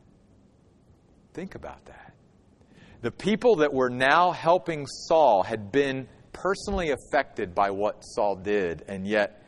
Think 1.35 1.55
about 1.55 1.85
that. 1.87 2.15
The 3.03 3.11
people 3.11 3.57
that 3.57 3.73
were 3.73 3.91
now 3.91 4.33
helping 4.33 4.87
Saul 4.87 5.43
had 5.43 5.71
been 5.71 6.09
personally 6.33 6.91
affected 6.91 7.55
by 7.55 7.71
what 7.71 8.01
Saul 8.01 8.37
did, 8.37 8.85
and 8.89 9.07
yet 9.07 9.43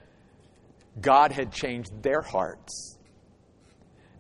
God 1.01 1.33
had 1.33 1.53
changed 1.53 2.03
their 2.03 2.21
hearts. 2.21 2.99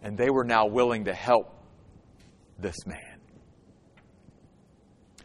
And 0.03 0.17
they 0.17 0.31
were 0.31 0.45
now 0.45 0.67
willing 0.67 1.05
to 1.05 1.15
help 1.15 1.63
this 2.59 2.87
man. 2.87 3.21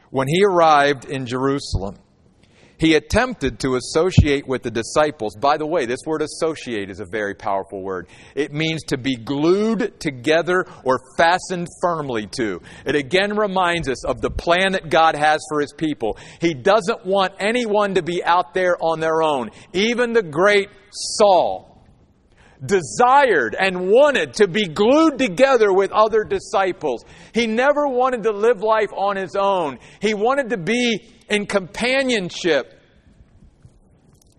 When 0.10 0.28
he 0.28 0.44
arrived 0.44 1.06
in 1.06 1.26
Jerusalem, 1.26 1.98
he 2.80 2.96
attempted 2.96 3.60
to 3.60 3.76
associate 3.76 4.48
with 4.48 4.64
the 4.64 4.72
disciples. 4.72 5.36
By 5.36 5.58
the 5.58 5.66
way, 5.66 5.86
this 5.86 6.02
word 6.06 6.22
associate 6.22 6.90
is 6.90 7.00
a 7.00 7.06
very 7.06 7.36
powerful 7.36 7.82
word. 7.82 8.08
It 8.36 8.52
means 8.52 8.84
to 8.86 8.98
be 8.98 9.16
glued 9.16 10.00
together 10.00 10.66
or 10.84 11.00
fastened 11.18 11.68
firmly 11.82 12.28
to. 12.38 12.62
It 12.86 12.96
again 12.96 13.38
reminds 13.38 13.88
us 13.90 14.06
of 14.06 14.22
the 14.22 14.32
plan 14.32 14.74
that 14.74 14.90
God 14.90 15.16
has 15.16 15.42
for 15.50 15.62
his 15.62 15.74
people. 15.74 16.18
He 16.42 16.54
doesn't 16.54 17.06
want 17.06 17.34
anyone 17.40 17.96
to 17.96 18.02
be 18.02 18.24
out 18.24 18.54
there 18.54 18.78
on 18.82 19.00
their 19.00 19.22
own. 19.22 19.52
Even 19.74 20.14
the 20.14 20.24
great 20.24 20.70
Saul 20.92 21.74
desired 22.66 23.56
and 23.60 23.90
wanted 23.90 24.36
to 24.36 24.48
be 24.48 24.68
glued 24.68 25.18
together 25.18 25.74
with 25.74 25.92
other 25.92 26.24
disciples. 26.24 27.04
He 27.34 27.48
never 27.48 27.88
wanted 27.88 28.24
to 28.24 28.32
live 28.32 28.62
life 28.62 28.92
on 28.94 29.16
his 29.16 29.36
own. 29.36 29.80
He 30.00 30.14
wanted 30.14 30.50
to 30.52 30.58
be 30.58 31.00
in 31.34 31.48
companionship 31.48 32.80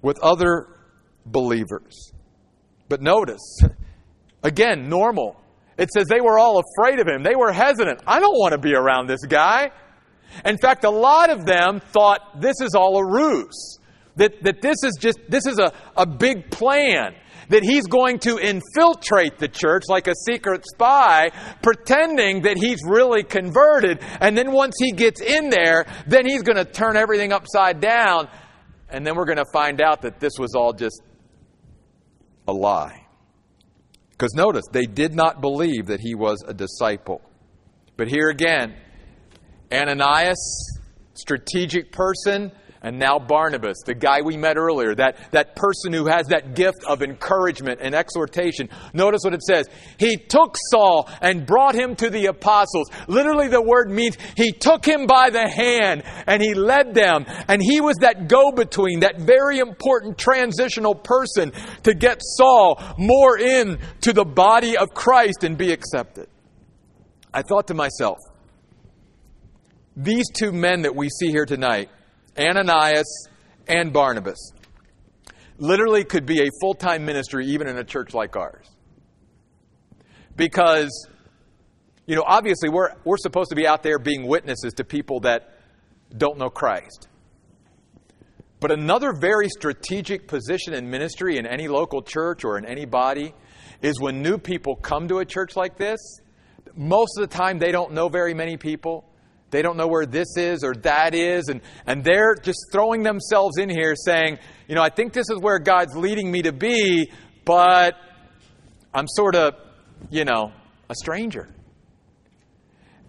with 0.01 0.19
other 0.21 0.69
believers. 1.27 2.13
But 2.89 3.03
notice, 3.03 3.61
again, 4.43 4.89
normal. 4.89 5.41
It 5.77 5.91
says 5.93 6.07
they 6.09 6.21
were 6.21 6.39
all 6.39 6.61
afraid 6.61 7.01
of 7.01 7.09
him. 7.09 7.23
They 7.23 7.35
were 7.35 7.53
hesitant. 7.53 8.01
I 8.07 8.21
don't 8.21 8.39
want 8.39 8.53
to 8.53 8.59
be 8.59 8.75
around 8.75 9.09
this 9.09 9.25
guy. 9.27 9.73
In 10.45 10.57
fact, 10.59 10.85
a 10.85 10.91
lot 10.91 11.31
of 11.31 11.45
them 11.45 11.81
thought 11.81 12.41
this 12.41 12.61
is 12.61 12.75
all 12.75 12.99
a 12.99 13.05
ruse. 13.05 13.79
That, 14.17 14.43
that 14.45 14.63
this 14.63 14.77
is 14.85 14.97
just, 15.01 15.19
this 15.29 15.47
is 15.47 15.59
a, 15.59 15.73
a 15.97 16.07
big 16.07 16.51
plan. 16.51 17.17
That 17.49 17.63
he's 17.63 17.87
going 17.87 18.19
to 18.21 18.39
infiltrate 18.39 19.39
the 19.39 19.49
church 19.49 19.85
like 19.89 20.07
a 20.07 20.15
secret 20.27 20.65
spy, 20.67 21.31
pretending 21.63 22.43
that 22.43 22.57
he's 22.57 22.81
really 22.87 23.23
converted. 23.23 24.01
And 24.21 24.37
then 24.37 24.53
once 24.53 24.75
he 24.79 24.93
gets 24.93 25.21
in 25.21 25.51
there, 25.51 25.87
then 26.07 26.27
he's 26.27 26.43
going 26.43 26.57
to 26.57 26.65
turn 26.65 26.97
everything 26.97 27.33
upside 27.33 27.81
down. 27.81 28.29
And 28.89 29.07
then 29.07 29.17
we're 29.17 29.27
going 29.27 29.39
to 29.39 29.51
find 29.53 29.81
out 29.81 30.03
that 30.03 30.21
this 30.21 30.33
was 30.39 30.55
all 30.55 30.73
just 30.73 31.03
a 32.47 32.53
lie. 32.53 33.07
Because 34.11 34.35
notice, 34.35 34.65
they 34.71 34.87
did 34.87 35.15
not 35.15 35.41
believe 35.41 35.87
that 35.87 36.01
he 36.01 36.15
was 36.15 36.43
a 36.47 36.55
disciple. 36.55 37.21
But 37.97 38.09
here 38.09 38.29
again, 38.29 38.75
Ananias, 39.73 40.81
strategic 41.15 41.91
person, 41.91 42.53
and 42.85 42.99
now 42.99 43.19
Barnabas, 43.19 43.79
the 43.87 43.95
guy 43.95 44.21
we 44.21 44.37
met 44.37 44.59
earlier, 44.59 44.95
that, 44.95 45.33
that 45.33 45.57
person 45.57 45.95
who 45.95 46.05
has 46.05 46.27
that 46.27 46.55
gift 46.55 46.85
of 46.87 47.03
encouragement 47.03 47.81
and 47.81 47.95
exhortation. 47.95 48.69
Notice 48.93 49.23
what 49.25 49.33
it 49.33 49.43
says. 49.43 49.67
He 49.99 50.19
took 50.19 50.55
Saul 50.71 51.09
and 51.23 51.47
brought 51.47 51.75
him 51.75 51.97
to 51.97 52.11
the 52.11 52.27
apostles. 52.27 52.91
Literally, 53.09 53.49
the 53.49 53.63
word 53.63 53.91
means 53.91 54.19
he 54.37 54.53
took 54.53 54.85
him 54.85 55.07
by 55.07 55.31
the 55.31 55.49
hand 55.49 56.03
and 56.27 56.43
he 56.43 56.53
led 56.53 56.93
them. 56.93 57.25
And 57.49 57.63
he 57.63 57.81
was 57.81 57.97
that 58.03 58.29
go 58.29 58.53
between, 58.53 59.01
that 59.01 59.19
very 59.19 59.61
important 59.61 60.19
transitional 60.19 60.95
person 60.95 61.53
to 61.85 61.95
get 61.95 62.19
Saul 62.21 62.83
more 62.99 63.39
in 63.39 63.79
to 64.03 64.13
the 64.13 64.27
body 64.27 64.77
of 64.77 64.91
Christ 64.91 65.43
and 65.43 65.57
be 65.57 65.73
accepted. 65.73 66.29
I 67.33 67.41
thought 67.41 67.69
to 67.69 67.75
myself, 67.75 68.19
these 69.97 70.27
two 70.35 70.53
men 70.53 70.83
that 70.83 70.95
we 70.95 71.09
see 71.09 71.29
here 71.29 71.47
tonight, 71.47 71.89
Ananias 72.39 73.29
and 73.67 73.93
Barnabas, 73.93 74.53
literally 75.59 76.05
could 76.05 76.27
be 76.27 76.43
a 76.43 76.51
full 76.61 76.75
time 76.75 77.05
ministry 77.05 77.47
even 77.47 77.69
in 77.69 77.77
a 77.79 77.85
church 77.85 78.15
like 78.15 78.37
ours. 78.37 78.67
Because, 80.37 81.09
you 82.07 82.17
know, 82.17 82.25
obviously 82.27 82.69
we're, 82.69 82.91
we're 83.05 83.17
supposed 83.19 83.51
to 83.51 83.57
be 83.57 83.67
out 83.67 83.83
there 83.83 83.99
being 83.99 84.27
witnesses 84.27 84.73
to 84.75 84.85
people 84.85 85.21
that 85.21 85.55
don't 86.17 86.39
know 86.39 86.51
Christ. 86.51 87.09
But 88.61 88.73
another 88.73 89.13
very 89.13 89.49
strategic 89.49 90.27
position 90.27 90.75
in 90.75 90.91
ministry 90.91 91.37
in 91.37 91.47
any 91.47 91.69
local 91.69 92.03
church 92.03 92.45
or 92.45 92.57
in 92.57 92.65
any 92.65 92.87
body 92.87 93.35
is 93.83 94.01
when 94.01 94.23
new 94.23 94.39
people 94.39 94.75
come 94.77 95.07
to 95.09 95.19
a 95.19 95.25
church 95.25 95.55
like 95.55 95.77
this, 95.77 96.01
most 96.75 97.19
of 97.19 97.29
the 97.29 97.37
time 97.37 97.59
they 97.59 97.73
don't 97.73 97.93
know 97.93 98.09
very 98.09 98.35
many 98.35 98.57
people. 98.57 99.05
They 99.55 99.63
don't 99.63 99.77
know 99.77 99.87
where 99.87 100.05
this 100.05 100.37
is 100.37 100.65
or 100.65 100.75
that 100.83 101.15
is. 101.15 101.47
And, 101.47 101.61
and 101.87 102.03
they're 102.03 102.35
just 102.35 102.59
throwing 102.73 103.05
themselves 103.05 103.57
in 103.57 103.71
here 103.71 103.95
saying, 103.95 104.41
you 104.67 104.75
know, 104.75 104.83
I 104.83 104.89
think 104.89 105.13
this 105.13 105.31
is 105.31 105.39
where 105.39 105.61
God's 105.61 105.95
leading 105.95 106.29
me 106.29 106.43
to 106.43 106.51
be, 106.51 107.13
but 107.45 107.95
I'm 108.93 109.07
sort 109.07 109.37
of, 109.37 109.55
you 110.11 110.25
know, 110.25 110.51
a 110.89 110.95
stranger. 110.97 111.49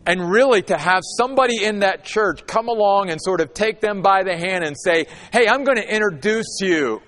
And 0.06 0.30
really, 0.30 0.62
to 0.62 0.78
have 0.78 1.02
somebody 1.18 1.64
in 1.64 1.80
that 1.80 2.04
church 2.04 2.46
come 2.46 2.68
along 2.68 3.10
and 3.10 3.20
sort 3.20 3.42
of 3.42 3.56
take 3.56 3.82
them 3.82 4.04
by 4.04 4.22
the 4.22 4.38
hand 4.38 4.64
and 4.64 4.76
say, 4.80 5.08
hey, 5.34 5.48
I'm 5.48 5.64
going 5.64 5.78
to 5.78 5.96
introduce 5.96 6.60
you 6.62 7.02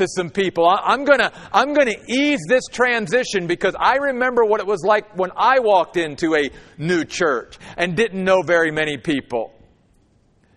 to 0.00 0.08
some 0.08 0.30
people. 0.30 0.66
I'm 0.66 1.04
going 1.04 1.18
to 1.18 1.32
I'm 1.52 1.74
to 1.74 1.96
ease 2.08 2.40
this 2.48 2.64
transition 2.72 3.46
because 3.46 3.74
I 3.78 3.96
remember 3.96 4.44
what 4.44 4.60
it 4.60 4.66
was 4.66 4.82
like 4.82 5.16
when 5.16 5.30
I 5.36 5.60
walked 5.60 5.96
into 5.96 6.34
a 6.34 6.50
new 6.78 7.04
church 7.04 7.58
and 7.76 7.96
didn't 7.96 8.24
know 8.24 8.42
very 8.42 8.70
many 8.70 8.96
people. 8.96 9.52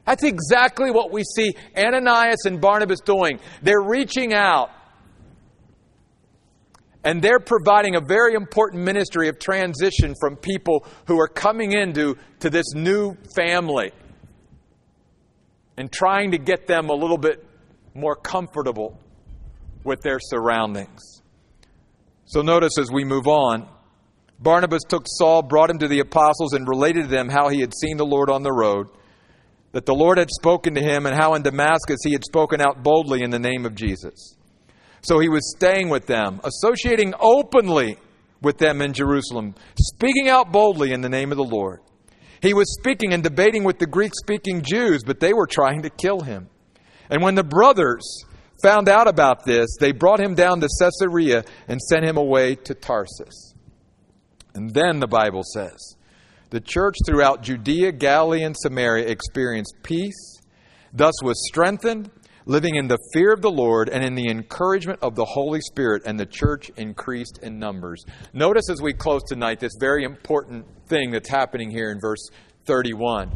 That's 0.05 0.23
exactly 0.23 0.91
what 0.91 1.11
we 1.11 1.23
see 1.23 1.55
Ananias 1.77 2.45
and 2.45 2.59
Barnabas 2.59 3.01
doing. 3.01 3.39
They're 3.61 3.81
reaching 3.81 4.33
out 4.33 4.69
and 7.03 7.21
they're 7.21 7.39
providing 7.39 7.95
a 7.95 8.01
very 8.01 8.33
important 8.33 8.83
ministry 8.83 9.27
of 9.27 9.39
transition 9.39 10.15
from 10.19 10.37
people 10.37 10.85
who 11.07 11.19
are 11.19 11.27
coming 11.27 11.73
into 11.73 12.17
to 12.39 12.49
this 12.49 12.73
new 12.73 13.15
family 13.35 13.91
and 15.77 15.91
trying 15.91 16.31
to 16.31 16.37
get 16.37 16.65
them 16.65 16.89
a 16.89 16.93
little 16.93 17.17
bit 17.17 17.45
more 17.93 18.15
comfortable 18.15 18.97
with 19.84 20.01
their 20.01 20.19
surroundings. 20.19 21.21
So 22.25 22.41
notice 22.41 22.77
as 22.79 22.91
we 22.91 23.03
move 23.03 23.27
on, 23.27 23.67
Barnabas 24.39 24.84
took 24.88 25.05
Saul, 25.07 25.41
brought 25.41 25.69
him 25.69 25.79
to 25.79 25.88
the 25.88 25.99
apostles, 25.99 26.53
and 26.53 26.67
related 26.67 27.03
to 27.03 27.09
them 27.09 27.29
how 27.29 27.49
he 27.49 27.61
had 27.61 27.73
seen 27.73 27.97
the 27.97 28.05
Lord 28.05 28.29
on 28.29 28.43
the 28.43 28.51
road, 28.51 28.88
that 29.71 29.86
the 29.86 29.93
Lord 29.93 30.17
had 30.17 30.29
spoken 30.29 30.75
to 30.75 30.81
him, 30.81 31.05
and 31.05 31.15
how 31.15 31.34
in 31.36 31.43
Damascus 31.43 31.99
he 32.03 32.11
had 32.11 32.25
spoken 32.25 32.59
out 32.59 32.84
boldly 32.84 33.21
in 33.23 33.29
the 33.29 33.39
name 33.39 33.65
of 33.65 33.75
Jesus. 33.75 34.36
So 35.01 35.19
he 35.19 35.29
was 35.29 35.53
staying 35.55 35.89
with 35.89 36.07
them, 36.07 36.41
associating 36.43 37.13
openly 37.19 37.97
with 38.41 38.57
them 38.57 38.81
in 38.81 38.93
Jerusalem, 38.93 39.55
speaking 39.79 40.29
out 40.29 40.51
boldly 40.51 40.91
in 40.91 41.01
the 41.01 41.09
name 41.09 41.31
of 41.31 41.38
the 41.38 41.43
Lord. 41.43 41.79
He 42.41 42.53
was 42.53 42.73
speaking 42.73 43.13
and 43.13 43.23
debating 43.23 43.63
with 43.63 43.79
the 43.79 43.88
Greek 43.88 44.13
speaking 44.13 44.61
Jews, 44.61 45.03
but 45.05 45.21
they 45.21 45.34
were 45.34 45.47
trying 45.47 45.84
to 45.84 45.89
kill 45.89 46.19
him. 46.19 46.49
And 47.09 47.21
when 47.21 47.36
the 47.36 47.43
brothers 47.43 48.25
found 48.64 48.89
out 48.89 49.07
about 49.07 49.45
this, 49.45 49.78
they 49.80 49.91
brought 49.91 50.20
him 50.20 50.34
down 50.34 50.61
to 50.61 50.70
Caesarea 50.80 51.43
and 51.68 51.80
sent 51.80 52.05
him 52.05 52.18
away 52.18 52.55
to 52.55 52.74
Tarsus. 52.74 53.53
And 54.55 54.74
then 54.74 54.99
the 54.99 55.07
Bible 55.07 55.43
says, 55.53 55.95
the 56.49 56.61
church 56.61 56.95
throughout 57.05 57.41
Judea, 57.41 57.91
Galilee, 57.91 58.43
and 58.43 58.55
Samaria 58.55 59.07
experienced 59.07 59.76
peace, 59.82 60.39
thus 60.93 61.16
was 61.24 61.43
strengthened, 61.47 62.11
living 62.45 62.76
in 62.76 62.88
the 62.88 62.99
fear 63.14 63.34
of 63.34 63.41
the 63.41 63.49
Lord 63.49 63.89
and 63.89 64.03
in 64.03 64.14
the 64.14 64.30
encouragement 64.30 64.99
of 65.01 65.16
the 65.16 65.26
Holy 65.26 65.61
Spirit, 65.61 66.03
and 66.05 66.20
the 66.20 66.28
church 66.28 66.70
increased 66.78 67.39
in 67.41 67.57
numbers. 67.57 68.05
Notice 68.34 68.70
as 68.70 68.82
we 68.82 68.93
close 68.93 69.24
tonight 69.24 69.59
this 69.59 69.74
very 69.80 70.03
important 70.03 70.66
thing 70.88 71.09
that's 71.09 71.30
happening 71.30 71.72
here 71.72 71.89
in 71.89 71.99
verse 71.99 72.30
31. 72.66 73.32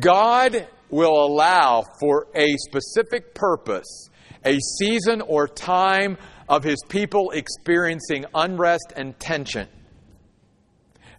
God 0.00 0.68
will 0.90 1.24
allow 1.24 1.84
for 2.00 2.26
a 2.34 2.54
specific 2.56 3.34
purpose 3.34 4.08
a 4.44 4.58
season 4.78 5.20
or 5.20 5.46
time 5.48 6.16
of 6.48 6.64
his 6.64 6.82
people 6.88 7.30
experiencing 7.30 8.24
unrest 8.34 8.92
and 8.96 9.18
tension. 9.18 9.68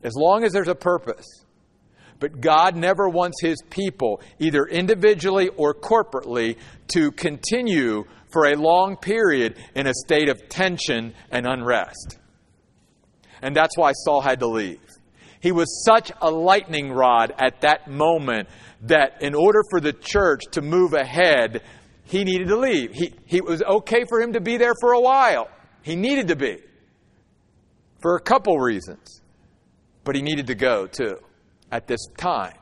As 0.03 0.13
long 0.15 0.43
as 0.43 0.53
there's 0.53 0.67
a 0.67 0.76
purpose. 0.76 1.26
But 2.20 2.41
God 2.41 2.76
never 2.76 3.07
wants 3.07 3.38
his 3.41 3.61
people, 3.70 4.22
either 4.39 4.65
individually 4.65 5.49
or 5.49 5.74
corporately, 5.74 6.57
to 6.93 7.11
continue 7.11 8.03
for 8.32 8.47
a 8.47 8.55
long 8.55 8.97
period 8.97 9.57
in 9.76 9.88
a 9.88 9.93
state 9.93 10.30
of 10.30 10.49
tension 10.49 11.13
and 11.32 11.45
unrest. 11.47 12.17
And 13.41 13.55
that's 13.55 13.78
why 13.78 13.93
Saul 13.93 14.22
had 14.22 14.39
to 14.39 14.47
leave. 14.47 14.82
He 15.39 15.51
was 15.51 15.83
such 15.85 16.11
a 16.21 16.29
lightning 16.29 16.91
rod 16.91 17.33
at 17.37 17.61
that 17.61 17.87
moment 17.89 18.49
that 18.81 19.21
in 19.21 19.33
order 19.33 19.61
for 19.69 19.79
the 19.79 19.93
church 19.93 20.41
to 20.51 20.61
move 20.61 20.93
ahead, 20.93 21.61
he 22.03 22.23
needed 22.23 22.47
to 22.47 22.57
leave. 22.57 22.91
He, 22.93 23.13
he 23.25 23.41
was 23.41 23.61
okay 23.61 24.03
for 24.09 24.19
him 24.19 24.33
to 24.33 24.41
be 24.41 24.57
there 24.57 24.73
for 24.81 24.93
a 24.93 24.99
while. 24.99 25.47
He 25.81 25.95
needed 25.95 26.27
to 26.29 26.35
be 26.35 26.57
for 28.01 28.15
a 28.15 28.21
couple 28.21 28.57
reasons. 28.57 29.21
But 30.03 30.15
he 30.15 30.21
needed 30.21 30.47
to 30.47 30.55
go 30.55 30.87
too 30.87 31.17
at 31.71 31.87
this 31.87 31.99
time. 32.17 32.57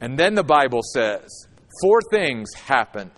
And 0.00 0.18
then 0.18 0.34
the 0.34 0.44
Bible 0.44 0.80
says 0.82 1.28
four 1.82 2.00
things 2.10 2.52
happened. 2.54 3.12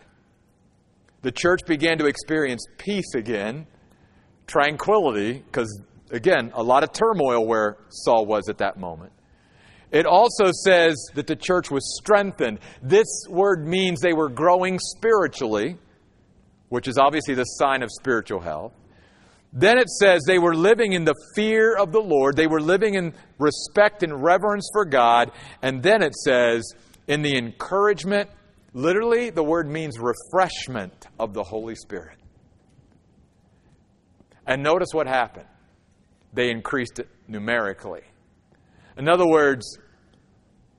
The 1.23 1.33
church 1.33 1.61
began 1.67 1.99
to 1.99 2.07
experience 2.07 2.65
peace 2.79 3.15
again, 3.15 3.67
tranquility, 4.47 5.35
because 5.35 5.81
again, 6.13 6.53
a 6.55 6.63
lot 6.63 6.85
of 6.85 6.93
turmoil 6.93 7.45
where 7.45 7.79
Saul 7.89 8.27
was 8.27 8.49
at 8.49 8.59
that 8.59 8.79
moment. 8.79 9.13
It 9.91 10.07
also 10.07 10.53
says 10.65 10.97
that 11.15 11.27
the 11.27 11.37
church 11.37 11.71
was 11.71 11.99
strengthened. 12.01 12.61
This 12.83 13.07
word 13.29 13.67
means 13.67 14.01
they 14.01 14.15
were 14.15 14.31
growing 14.31 14.79
spiritually, 14.79 15.77
which 16.71 16.89
is 16.89 16.97
obviously 16.97 17.35
the 17.35 17.45
sign 17.45 17.83
of 17.83 17.91
spiritual 17.91 18.41
health. 18.41 18.73
Then 19.53 19.79
it 19.79 19.91
says 19.91 20.23
they 20.27 20.39
were 20.39 20.55
living 20.55 20.95
in 20.95 21.05
the 21.05 21.15
fear 21.35 21.77
of 21.77 21.93
the 21.93 22.01
Lord. 22.01 22.37
They 22.37 22.47
were 22.47 22.61
living 22.61 22.95
in 22.95 23.13
respect 23.39 24.03
and 24.03 24.23
reverence 24.23 24.71
for 24.73 24.87
God. 24.87 25.31
And 25.61 25.83
then 25.83 26.03
it 26.03 26.15
says 26.15 26.63
in 27.07 27.21
the 27.21 27.37
encouragement, 27.37 28.31
literally, 28.73 29.29
the 29.29 29.45
word 29.45 29.69
means 29.69 29.99
refreshment 29.99 31.07
of 31.19 31.35
the 31.35 31.43
Holy 31.43 31.75
Spirit. 31.75 32.17
And 34.47 34.63
notice 34.63 34.89
what 34.93 35.07
happened. 35.07 35.47
They 36.33 36.51
increased 36.51 36.99
it 36.99 37.09
numerically. 37.29 38.03
In 38.97 39.09
other 39.09 39.27
words, 39.27 39.79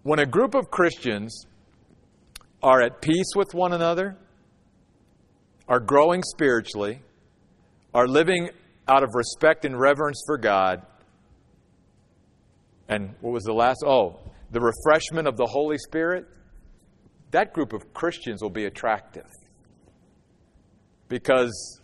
when 0.03 0.19
a 0.19 0.25
group 0.25 0.55
of 0.55 0.69
Christians 0.71 1.45
are 2.61 2.81
at 2.81 3.01
peace 3.01 3.35
with 3.35 3.53
one 3.53 3.73
another, 3.73 4.17
are 5.67 5.79
growing 5.79 6.23
spiritually, 6.23 7.01
are 7.93 8.07
living 8.07 8.49
out 8.87 9.03
of 9.03 9.09
respect 9.13 9.65
and 9.65 9.79
reverence 9.79 10.21
for 10.25 10.37
God, 10.37 10.81
and 12.89 13.15
what 13.21 13.31
was 13.31 13.43
the 13.43 13.53
last? 13.53 13.83
Oh, 13.85 14.19
the 14.51 14.59
refreshment 14.59 15.27
of 15.27 15.37
the 15.37 15.45
Holy 15.45 15.77
Spirit. 15.77 16.27
that 17.31 17.53
group 17.53 17.73
of 17.73 17.93
Christians 17.93 18.43
will 18.43 18.51
be 18.51 18.65
attractive. 18.65 19.25
Because 21.07 21.81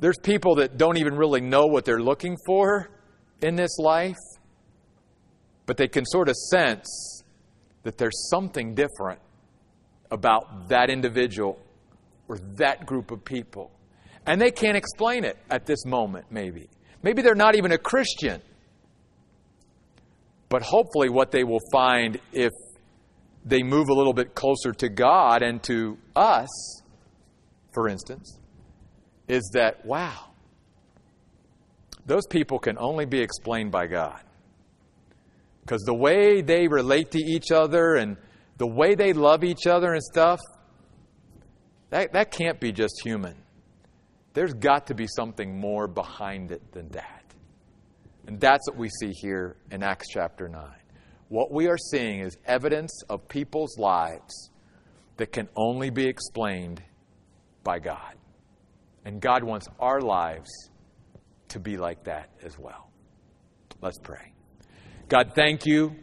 there's 0.00 0.18
people 0.18 0.56
that 0.56 0.78
don't 0.78 0.96
even 0.96 1.14
really 1.14 1.40
know 1.40 1.66
what 1.66 1.84
they're 1.84 2.02
looking 2.02 2.36
for 2.46 2.88
in 3.42 3.54
this 3.54 3.78
life, 3.78 4.16
but 5.66 5.76
they 5.76 5.88
can 5.88 6.04
sort 6.06 6.28
of 6.28 6.36
sense 6.36 7.22
that 7.82 7.98
there's 7.98 8.28
something 8.30 8.74
different 8.74 9.20
about 10.10 10.68
that 10.68 10.90
individual 10.90 11.58
or 12.28 12.38
that 12.56 12.86
group 12.86 13.10
of 13.10 13.24
people. 13.24 13.70
And 14.26 14.40
they 14.40 14.50
can't 14.50 14.76
explain 14.76 15.24
it 15.24 15.36
at 15.50 15.66
this 15.66 15.84
moment, 15.84 16.26
maybe. 16.30 16.68
Maybe 17.02 17.22
they're 17.22 17.34
not 17.34 17.54
even 17.54 17.72
a 17.72 17.78
Christian. 17.78 18.40
But 20.48 20.62
hopefully, 20.62 21.08
what 21.08 21.30
they 21.30 21.44
will 21.44 21.60
find 21.72 22.18
if 22.32 22.50
they 23.44 23.62
move 23.62 23.88
a 23.88 23.94
little 23.94 24.12
bit 24.12 24.34
closer 24.34 24.72
to 24.72 24.88
God 24.88 25.42
and 25.42 25.62
to 25.64 25.96
us, 26.14 26.82
for 27.72 27.88
instance, 27.88 28.39
is 29.30 29.50
that, 29.54 29.86
wow, 29.86 30.30
those 32.04 32.26
people 32.26 32.58
can 32.58 32.76
only 32.78 33.06
be 33.06 33.20
explained 33.20 33.70
by 33.70 33.86
God. 33.86 34.20
Because 35.60 35.82
the 35.82 35.94
way 35.94 36.42
they 36.42 36.66
relate 36.66 37.12
to 37.12 37.18
each 37.18 37.52
other 37.52 37.94
and 37.94 38.16
the 38.58 38.66
way 38.66 38.96
they 38.96 39.12
love 39.12 39.44
each 39.44 39.68
other 39.68 39.92
and 39.92 40.02
stuff, 40.02 40.40
that, 41.90 42.12
that 42.12 42.32
can't 42.32 42.58
be 42.58 42.72
just 42.72 43.00
human. 43.04 43.36
There's 44.32 44.52
got 44.52 44.88
to 44.88 44.94
be 44.94 45.06
something 45.06 45.56
more 45.58 45.86
behind 45.86 46.50
it 46.50 46.72
than 46.72 46.88
that. 46.88 47.24
And 48.26 48.40
that's 48.40 48.68
what 48.68 48.78
we 48.78 48.88
see 48.88 49.12
here 49.12 49.56
in 49.70 49.84
Acts 49.84 50.08
chapter 50.12 50.48
9. 50.48 50.62
What 51.28 51.52
we 51.52 51.68
are 51.68 51.78
seeing 51.78 52.20
is 52.20 52.36
evidence 52.46 53.02
of 53.08 53.28
people's 53.28 53.78
lives 53.78 54.50
that 55.18 55.30
can 55.30 55.48
only 55.54 55.90
be 55.90 56.06
explained 56.08 56.82
by 57.62 57.78
God. 57.78 58.16
And 59.04 59.20
God 59.20 59.42
wants 59.44 59.66
our 59.78 60.00
lives 60.00 60.50
to 61.48 61.58
be 61.58 61.76
like 61.76 62.04
that 62.04 62.30
as 62.42 62.58
well. 62.58 62.90
Let's 63.80 63.98
pray. 63.98 64.32
God, 65.08 65.32
thank 65.34 65.66
you 65.66 65.96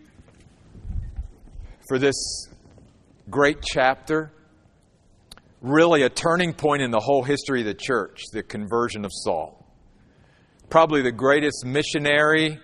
for 1.87 1.99
this 1.99 2.47
great 3.29 3.61
chapter. 3.61 4.31
Really, 5.61 6.03
a 6.03 6.09
turning 6.09 6.53
point 6.53 6.81
in 6.81 6.91
the 6.91 6.99
whole 6.99 7.23
history 7.23 7.61
of 7.61 7.67
the 7.67 7.73
church, 7.73 8.23
the 8.31 8.43
conversion 8.43 9.05
of 9.05 9.11
Saul. 9.13 9.65
Probably 10.69 11.01
the 11.01 11.11
greatest 11.11 11.65
missionary 11.65 12.59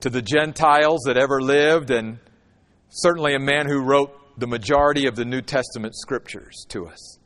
to 0.00 0.10
the 0.10 0.22
Gentiles 0.22 1.02
that 1.06 1.16
ever 1.16 1.40
lived, 1.40 1.90
and 1.90 2.18
certainly 2.88 3.34
a 3.34 3.38
man 3.38 3.66
who 3.66 3.80
wrote 3.80 4.38
the 4.38 4.46
majority 4.46 5.06
of 5.06 5.14
the 5.14 5.24
New 5.24 5.42
Testament 5.42 5.94
scriptures 5.94 6.66
to 6.70 6.86
us. 6.86 7.18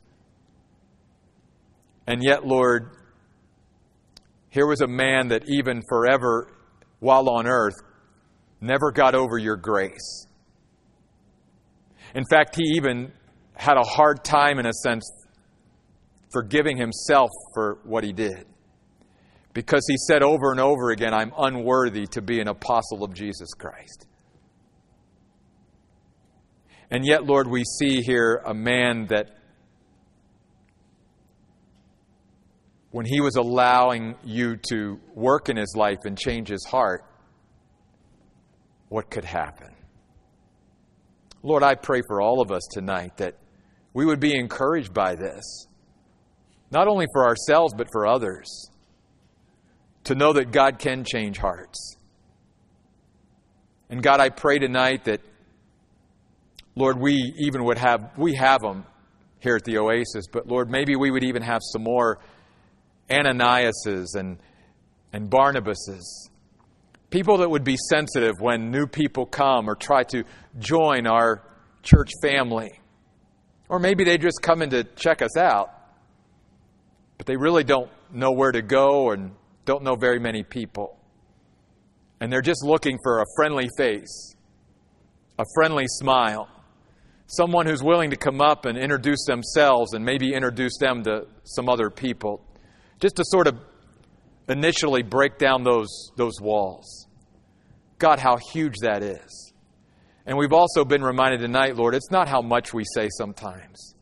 And 2.07 2.23
yet, 2.23 2.45
Lord, 2.45 2.89
here 4.49 4.65
was 4.65 4.81
a 4.81 4.87
man 4.87 5.27
that 5.27 5.43
even 5.47 5.83
forever, 5.89 6.49
while 6.99 7.29
on 7.29 7.45
earth, 7.45 7.75
never 8.61 8.91
got 8.91 9.13
over 9.13 9.37
your 9.37 9.57
grace. 9.57 10.25
In 12.15 12.23
fact, 12.31 12.55
he 12.55 12.63
even 12.77 13.11
had 13.53 13.77
a 13.77 13.83
hard 13.83 14.23
time, 14.23 14.57
in 14.57 14.65
a 14.65 14.73
sense, 14.73 15.07
forgiving 16.31 16.77
himself 16.77 17.29
for 17.53 17.79
what 17.83 18.03
he 18.03 18.13
did. 18.13 18.45
Because 19.53 19.85
he 19.87 19.97
said 19.97 20.23
over 20.23 20.51
and 20.51 20.59
over 20.59 20.91
again, 20.91 21.13
I'm 21.13 21.33
unworthy 21.37 22.07
to 22.07 22.21
be 22.21 22.39
an 22.39 22.47
apostle 22.47 23.03
of 23.03 23.13
Jesus 23.13 23.49
Christ. 23.53 24.07
And 26.89 27.05
yet, 27.05 27.25
Lord, 27.25 27.47
we 27.47 27.63
see 27.63 28.01
here 28.01 28.41
a 28.45 28.53
man 28.53 29.07
that 29.07 29.36
when 32.91 33.05
he 33.05 33.21
was 33.21 33.35
allowing 33.35 34.15
you 34.23 34.57
to 34.69 34.99
work 35.13 35.49
in 35.49 35.57
his 35.57 35.75
life 35.75 35.99
and 36.05 36.17
change 36.17 36.47
his 36.47 36.65
heart, 36.65 37.03
what 38.89 39.09
could 39.09 39.25
happen? 39.25 39.73
Lord, 41.43 41.63
I 41.63 41.75
pray 41.75 42.01
for 42.07 42.21
all 42.21 42.41
of 42.41 42.51
us 42.51 42.63
tonight 42.71 43.17
that 43.17 43.35
we 43.93 44.05
would 44.05 44.19
be 44.19 44.35
encouraged 44.35 44.93
by 44.93 45.15
this, 45.15 45.67
not 46.71 46.87
only 46.87 47.05
for 47.13 47.25
ourselves, 47.25 47.73
but 47.73 47.87
for 47.91 48.07
others, 48.07 48.69
to 50.05 50.15
know 50.15 50.33
that 50.33 50.51
God 50.51 50.79
can 50.79 51.03
change 51.03 51.37
hearts. 51.37 51.97
And 53.89 54.01
God, 54.01 54.19
I 54.19 54.29
pray 54.29 54.59
tonight 54.59 55.05
that, 55.05 55.21
Lord, 56.75 56.99
we 56.99 57.33
even 57.39 57.63
would 57.65 57.77
have, 57.77 58.11
we 58.17 58.35
have 58.35 58.61
them 58.61 58.85
here 59.39 59.55
at 59.55 59.63
the 59.63 59.77
Oasis, 59.77 60.25
but 60.31 60.47
Lord, 60.47 60.69
maybe 60.69 60.95
we 60.95 61.11
would 61.11 61.23
even 61.23 61.41
have 61.41 61.61
some 61.61 61.83
more 61.83 62.19
Ananiases 63.09 64.15
and, 64.15 64.37
and 65.13 65.29
Barnabases. 65.29 66.03
People 67.09 67.37
that 67.37 67.49
would 67.49 67.63
be 67.63 67.77
sensitive 67.89 68.33
when 68.39 68.69
new 68.69 68.85
people 68.85 69.25
come 69.25 69.69
or 69.69 69.75
try 69.75 70.03
to 70.03 70.23
join 70.59 71.07
our 71.07 71.43
church 71.83 72.11
family. 72.21 72.71
Or 73.69 73.79
maybe 73.79 74.03
they 74.03 74.17
just 74.17 74.41
come 74.41 74.61
in 74.61 74.69
to 74.71 74.83
check 74.83 75.21
us 75.21 75.37
out, 75.37 75.69
but 77.17 77.25
they 77.25 77.37
really 77.37 77.63
don't 77.63 77.89
know 78.11 78.31
where 78.31 78.51
to 78.51 78.61
go 78.61 79.11
and 79.11 79.31
don't 79.65 79.83
know 79.83 79.95
very 79.95 80.19
many 80.19 80.43
people. 80.43 80.97
And 82.19 82.31
they're 82.31 82.41
just 82.41 82.63
looking 82.63 82.97
for 83.03 83.19
a 83.19 83.25
friendly 83.35 83.69
face, 83.77 84.35
a 85.37 85.45
friendly 85.55 85.85
smile, 85.87 86.49
someone 87.27 87.65
who's 87.65 87.83
willing 87.83 88.09
to 88.09 88.15
come 88.15 88.41
up 88.41 88.65
and 88.65 88.77
introduce 88.77 89.25
themselves 89.25 89.93
and 89.93 90.03
maybe 90.03 90.33
introduce 90.33 90.77
them 90.77 91.03
to 91.03 91.27
some 91.43 91.69
other 91.69 91.89
people 91.89 92.43
just 92.99 93.15
to 93.17 93.23
sort 93.25 93.47
of 93.47 93.57
initially 94.49 95.03
break 95.03 95.37
down 95.37 95.63
those, 95.63 96.11
those 96.15 96.39
walls. 96.41 97.07
God, 97.99 98.19
how 98.19 98.37
huge 98.53 98.75
that 98.81 99.03
is. 99.03 99.53
And 100.25 100.37
we've 100.37 100.53
also 100.53 100.83
been 100.83 101.01
reminded 101.01 101.39
tonight, 101.39 101.75
Lord, 101.75 101.95
it's 101.95 102.11
not 102.11 102.27
how 102.27 102.41
much 102.41 102.73
we 102.73 102.83
say 102.93 103.09
sometimes. 103.17 103.95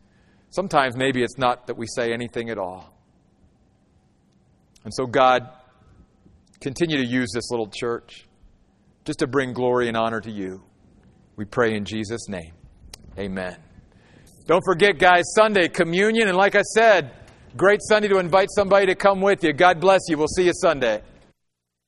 Sometimes 0.50 0.96
maybe 0.98 1.22
it's 1.22 1.38
not 1.38 1.68
that 1.68 1.78
we 1.78 1.86
say 1.88 2.14
anything 2.14 2.50
at 2.50 2.58
all. 2.58 2.94
And 4.84 4.94
so, 4.94 5.06
God, 5.06 5.50
continue 6.62 6.98
to 6.98 7.06
use 7.06 7.30
this 7.34 7.50
little 7.52 7.68
church 7.68 8.28
just 9.04 9.20
to 9.20 9.28
bring 9.28 9.54
glory 9.54 9.88
and 9.88 9.98
honor 9.98 10.22
to 10.22 10.32
you. 10.32 10.64
We 11.36 11.46
pray 11.46 11.76
in 11.76 11.86
Jesus' 11.86 12.28
name. 12.30 12.54
Amen. 13.18 13.58
Don't 14.48 14.64
forget, 14.66 14.98
guys, 14.98 15.24
Sunday, 15.36 15.68
communion. 15.68 16.28
And 16.28 16.38
like 16.38 16.56
I 16.56 16.62
said, 16.62 17.12
Great 17.58 17.80
Sunday 17.82 18.10
to 18.10 18.18
invite 18.18 18.50
somebody 18.52 18.86
to 18.86 18.96
come 18.96 19.22
with 19.22 19.42
you. 19.42 19.54
God 19.54 19.80
bless 19.80 20.02
you. 20.10 20.18
We'll 20.18 20.28
see 20.28 20.44
you 20.44 20.52
Sunday. 20.54 21.02